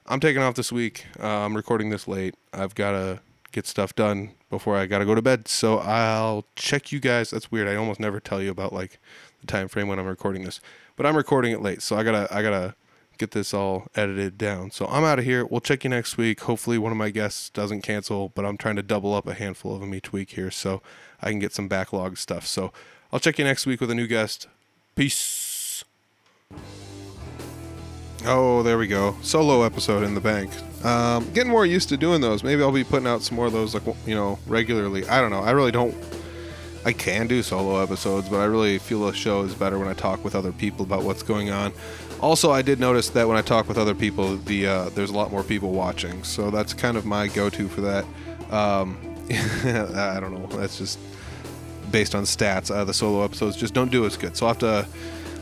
[0.08, 1.06] I'm taking off this week.
[1.20, 2.36] Uh, I'm recording this late.
[2.54, 3.20] I've got to
[3.52, 5.48] get stuff done before I got to go to bed.
[5.48, 7.32] So I'll check you guys.
[7.32, 7.68] That's weird.
[7.68, 9.00] I almost never tell you about like
[9.42, 10.62] the time frame when I'm recording this,
[10.96, 11.82] but I'm recording it late.
[11.82, 12.76] So I gotta I gotta
[13.18, 14.72] get this all edited down.
[14.72, 15.46] So I'm out of here.
[15.46, 16.42] We'll check you next week.
[16.42, 19.74] Hopefully, one of my guests doesn't cancel, but I'm trying to double up a handful
[19.74, 20.82] of them each week here so
[21.22, 22.46] I can get some backlog stuff.
[22.46, 22.72] So
[23.12, 24.48] I'll check you next week with a new guest.
[24.96, 25.84] Peace.
[28.28, 29.16] Oh, there we go.
[29.22, 30.52] Solo episode in the bank.
[30.84, 32.44] Um, getting more used to doing those.
[32.44, 35.08] Maybe I'll be putting out some more of those, like you know, regularly.
[35.08, 35.42] I don't know.
[35.42, 35.96] I really don't.
[36.86, 39.94] I can do solo episodes, but I really feel the show is better when I
[39.94, 41.72] talk with other people about what's going on.
[42.20, 45.16] Also, I did notice that when I talk with other people, the uh, there's a
[45.16, 48.06] lot more people watching, so that's kind of my go-to for that.
[48.50, 48.98] Um,
[49.30, 50.48] I don't know.
[50.58, 50.98] That's just
[51.92, 52.72] based on stats.
[52.72, 54.88] Uh, the solo episodes just don't do as good, so I'll have to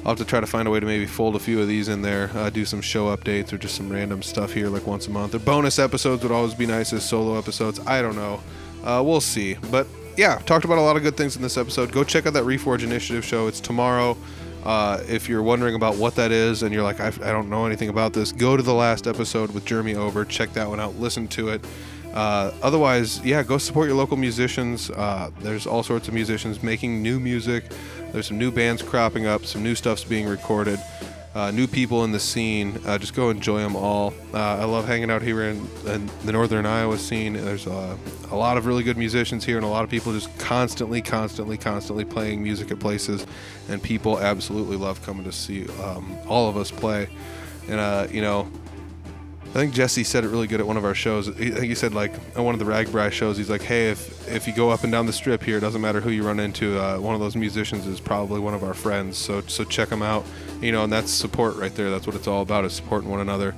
[0.05, 1.87] I'll have to try to find a way to maybe fold a few of these
[1.87, 5.07] in there, uh, do some show updates or just some random stuff here like once
[5.07, 5.33] a month.
[5.33, 7.79] Or bonus episodes would always be nice as solo episodes.
[7.87, 8.41] I don't know.
[8.83, 9.53] Uh, we'll see.
[9.71, 9.87] But
[10.17, 11.93] yeah, talked about a lot of good things in this episode.
[11.93, 13.47] Go check out that Reforge Initiative show.
[13.47, 14.17] It's tomorrow.
[14.63, 17.65] Uh, if you're wondering about what that is and you're like, I, I, don't know
[17.65, 20.23] anything about this, go to the last episode with Jeremy Ober.
[20.23, 20.95] Check that one out.
[20.95, 21.65] Listen to it.
[22.13, 24.89] Uh, otherwise, yeah, go support your local musicians.
[24.91, 27.65] Uh, there's all sorts of musicians making new music.
[28.13, 30.79] There's some new bands cropping up, some new stuff's being recorded,
[31.33, 32.79] uh, new people in the scene.
[32.85, 34.13] Uh, just go enjoy them all.
[34.31, 37.33] Uh, I love hanging out here in, in the northern Iowa scene.
[37.33, 37.97] There's uh,
[38.29, 41.57] a lot of really good musicians here, and a lot of people just constantly, constantly,
[41.57, 43.25] constantly playing music at places.
[43.67, 47.09] And people absolutely love coming to see um, all of us play.
[47.67, 48.47] And, you know,
[49.53, 51.29] I think Jesse said it really good at one of our shows.
[51.29, 54.27] I think he said like on one of the RAGBRAI shows, he's like, "Hey, if
[54.27, 56.39] if you go up and down the strip here, it doesn't matter who you run
[56.39, 56.79] into.
[56.79, 59.15] Uh, one of those musicians is probably one of our friends.
[59.15, 60.25] So so check them out.
[60.59, 61.91] You know, and that's support right there.
[61.91, 63.53] That's what it's all about is supporting one another.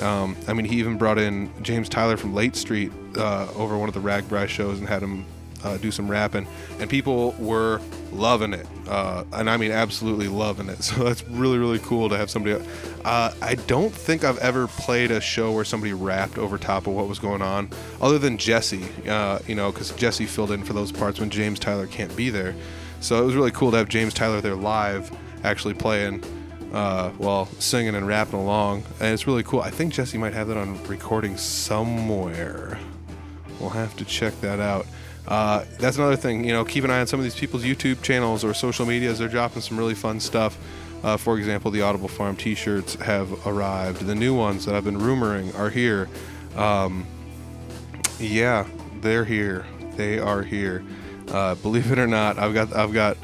[0.00, 3.88] Um, I mean, he even brought in James Tyler from Late Street uh, over one
[3.88, 5.24] of the RAGBRAI shows and had him
[5.62, 6.48] uh, do some rapping,
[6.80, 7.80] and people were
[8.16, 10.76] loving it, uh, and I mean absolutely loving it.
[10.86, 12.64] So that's really really cool to have somebody.
[13.04, 16.94] Uh, I don't think I've ever played a show where somebody rapped over top of
[16.94, 18.84] what was going on, other than Jesse.
[19.08, 22.30] Uh, you know, because Jesse filled in for those parts when James Tyler can't be
[22.30, 22.54] there.
[23.00, 25.10] So it was really cool to have James Tyler there live,
[25.44, 26.22] actually playing.
[26.72, 29.60] Uh, while singing and rapping along, and it's really cool.
[29.60, 32.76] I think Jesse might have that on recording somewhere.
[33.60, 34.86] We'll have to check that out.
[35.28, 36.44] Uh, that's another thing.
[36.44, 39.18] You know, keep an eye on some of these people's YouTube channels or social medias.
[39.18, 40.56] They're dropping some really fun stuff.
[41.02, 44.02] Uh, for example, the Audible Farm T-shirts have arrived.
[44.02, 46.08] The new ones that I've been rumoring are here.
[46.56, 47.06] Um,
[48.18, 48.66] yeah,
[49.00, 49.66] they're here.
[49.96, 50.84] They are here.
[51.28, 53.16] Uh, believe it or not, I've got I've got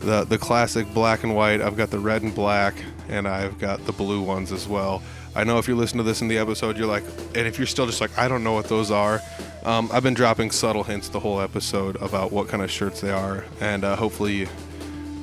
[0.00, 1.60] the the classic black and white.
[1.60, 2.74] I've got the red and black,
[3.08, 5.02] and I've got the blue ones as well.
[5.34, 7.04] I know if you listen to this in the episode, you're like,
[7.36, 9.20] and if you're still just like, I don't know what those are,
[9.64, 13.10] um, I've been dropping subtle hints the whole episode about what kind of shirts they
[13.10, 14.48] are, and uh, hopefully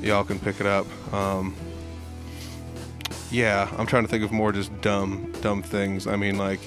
[0.02, 0.86] y'all can pick it up.
[1.14, 1.56] Um,
[3.32, 6.08] yeah, I'm trying to think of more just dumb, dumb things.
[6.08, 6.62] I mean, like,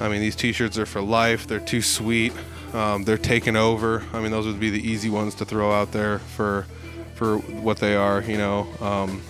[0.00, 1.46] I mean, these T-shirts are for life.
[1.46, 2.32] They're too sweet.
[2.72, 4.02] Um, they're taken over.
[4.14, 6.66] I mean, those would be the easy ones to throw out there for
[7.16, 8.22] for what they are.
[8.22, 8.68] You know.
[8.80, 9.20] Um,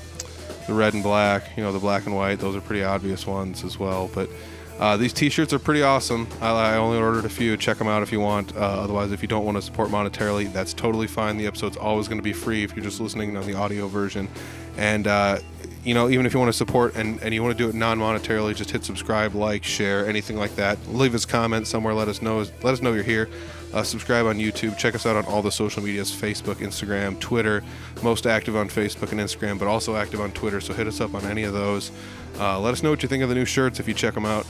[0.71, 2.39] the red and black, you know, the black and white.
[2.39, 4.09] Those are pretty obvious ones as well.
[4.15, 4.31] But
[4.79, 6.29] uh, these T-shirts are pretty awesome.
[6.41, 7.57] I, I, only ordered a few.
[7.57, 8.55] Check them out if you want.
[8.55, 11.37] Uh, otherwise, if you don't want to support monetarily, that's totally fine.
[11.37, 14.29] The episode's always going to be free if you're just listening on the audio version.
[14.77, 15.41] And uh,
[15.85, 17.75] you know, even if you want to support and, and you want to do it
[17.75, 20.79] non-monetarily, just hit subscribe, like, share, anything like that.
[20.89, 21.95] Leave us comments somewhere.
[21.95, 22.39] Let us know.
[22.39, 23.29] Let us know you're here.
[23.73, 24.77] Uh, subscribe on YouTube.
[24.77, 27.63] Check us out on all the social medias Facebook, Instagram, Twitter.
[28.03, 30.61] Most active on Facebook and Instagram, but also active on Twitter.
[30.61, 31.93] So hit us up on any of those.
[32.39, 34.27] Uh, let us know what you think of the new shirts if you check them
[34.27, 34.47] out.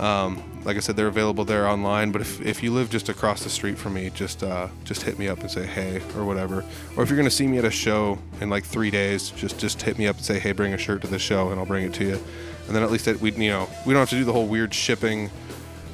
[0.00, 2.10] Um, like I said, they're available there online.
[2.10, 5.18] But if, if you live just across the street from me, just uh, just hit
[5.18, 6.64] me up and say hey or whatever.
[6.96, 9.82] Or if you're gonna see me at a show in like three days, just just
[9.82, 11.84] hit me up and say hey, bring a shirt to the show, and I'll bring
[11.84, 12.18] it to you.
[12.66, 14.72] And then at least we you know we don't have to do the whole weird
[14.72, 15.30] shipping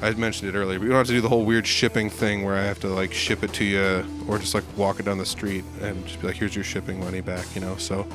[0.01, 2.43] I mentioned it earlier, but you don't have to do the whole weird shipping thing
[2.43, 5.17] where I have to like ship it to you or just like walk it down
[5.17, 7.75] the street and just be like, here's your shipping money back, you know?
[7.77, 8.07] So,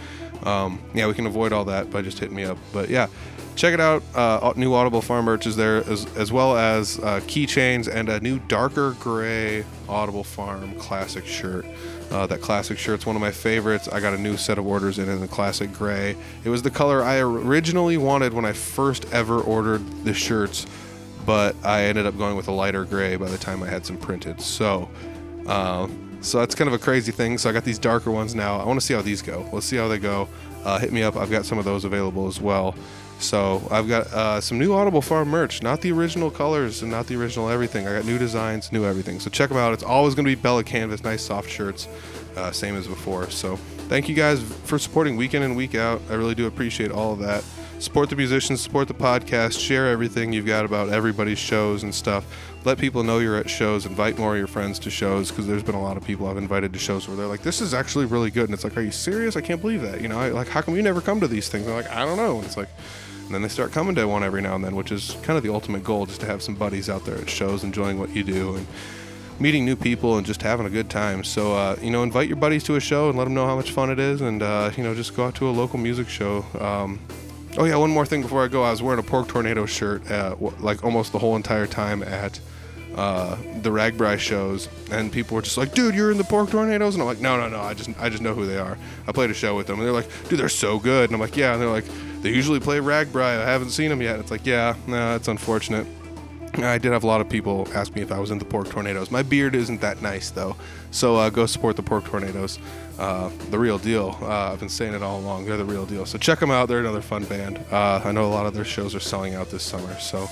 [0.44, 2.58] um, yeah, we can avoid all that by just hitting me up.
[2.72, 3.08] But yeah,
[3.54, 4.02] check it out.
[4.14, 8.20] Uh, new Audible Farm merch is there as, as well as uh, keychains and a
[8.20, 11.66] new darker gray Audible Farm classic shirt.
[12.10, 13.88] Uh, that classic shirt's one of my favorites.
[13.88, 16.16] I got a new set of orders in in the classic gray.
[16.44, 20.66] It was the color I originally wanted when I first ever ordered the shirts
[21.24, 23.96] but I ended up going with a lighter gray by the time I had some
[23.96, 24.40] printed.
[24.40, 24.88] So,
[25.46, 25.88] uh,
[26.22, 27.36] so that's kind of a crazy thing.
[27.38, 28.58] So I got these darker ones now.
[28.58, 29.48] I want to see how these go.
[29.52, 30.28] Let's see how they go.
[30.64, 31.16] Uh, hit me up.
[31.16, 32.74] I've got some of those available as well.
[33.18, 37.06] So I've got uh, some new Audible Farm merch, not the original colors and not
[37.06, 37.86] the original everything.
[37.86, 39.20] I got new designs, new everything.
[39.20, 39.72] So check them out.
[39.72, 41.86] It's always going to be Bella Canvas, nice soft shirts,
[42.36, 43.30] uh, same as before.
[43.30, 43.56] So
[43.88, 46.02] thank you guys for supporting week in and week out.
[46.10, 47.44] I really do appreciate all of that
[47.82, 52.24] support the musicians, support the podcast, share everything you've got about everybody's shows and stuff.
[52.64, 53.86] Let people know you're at shows.
[53.86, 56.36] Invite more of your friends to shows because there's been a lot of people I've
[56.36, 58.82] invited to shows where they're like, "This is actually really good," and it's like, "Are
[58.82, 59.36] you serious?
[59.36, 61.48] I can't believe that." You know, I, like, how come you never come to these
[61.48, 61.66] things?
[61.66, 62.68] They're like, "I don't know." And it's like,
[63.26, 65.42] and then they start coming to one every now and then, which is kind of
[65.42, 68.22] the ultimate goal, just to have some buddies out there at shows enjoying what you
[68.22, 68.66] do and
[69.40, 71.24] meeting new people and just having a good time.
[71.24, 73.56] So, uh, you know, invite your buddies to a show and let them know how
[73.56, 76.08] much fun it is, and uh, you know, just go out to a local music
[76.08, 76.44] show.
[76.60, 77.00] Um,
[77.58, 78.62] Oh yeah, one more thing before I go.
[78.62, 80.08] I was wearing a Pork Tornado shirt
[80.60, 82.40] like almost the whole entire time at
[82.96, 86.94] uh, the RAGBRAI shows, and people were just like, "Dude, you're in the Pork Tornadoes,"
[86.94, 87.60] and I'm like, "No, no, no.
[87.60, 88.76] I just I just know who they are.
[89.06, 91.20] I played a show with them, and they're like, "Dude, they're so good," and I'm
[91.20, 91.86] like, "Yeah," and they're like,
[92.22, 93.40] "They usually play RAGBRAI.
[93.40, 95.86] I haven't seen them yet." It's like, "Yeah, no, it's unfortunate."
[96.54, 98.68] I did have a lot of people ask me if I was in the Pork
[98.68, 99.10] Tornadoes.
[99.10, 100.54] My beard isn't that nice though,
[100.90, 102.58] so uh, go support the Pork Tornadoes.
[102.98, 104.16] Uh, the real deal.
[104.20, 105.46] Uh, I've been saying it all along.
[105.46, 106.04] They're the real deal.
[106.04, 106.68] So check them out.
[106.68, 107.58] They're another fun band.
[107.70, 109.98] Uh, I know a lot of their shows are selling out this summer.
[109.98, 110.28] So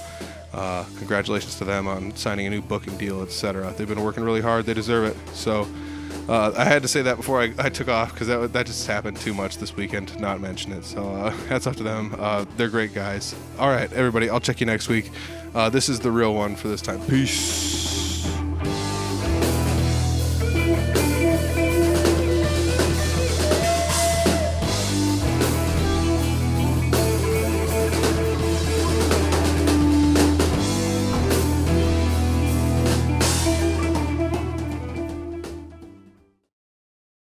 [0.53, 3.73] Uh, congratulations to them on signing a new booking deal, etc.
[3.77, 4.67] They've been working really hard.
[4.67, 5.17] They deserve it.
[5.33, 5.65] So
[6.29, 8.85] uh, I had to say that before I, I took off because that, that just
[8.89, 10.85] happened too much this weekend to not mention it.
[10.85, 11.03] So
[11.49, 12.17] hats off to them.
[12.57, 13.35] They're great guys.
[13.61, 14.29] All right, everybody.
[14.29, 15.11] I'll check you next week.
[15.55, 17.01] Uh, this is the real one for this time.
[17.07, 18.00] Peace.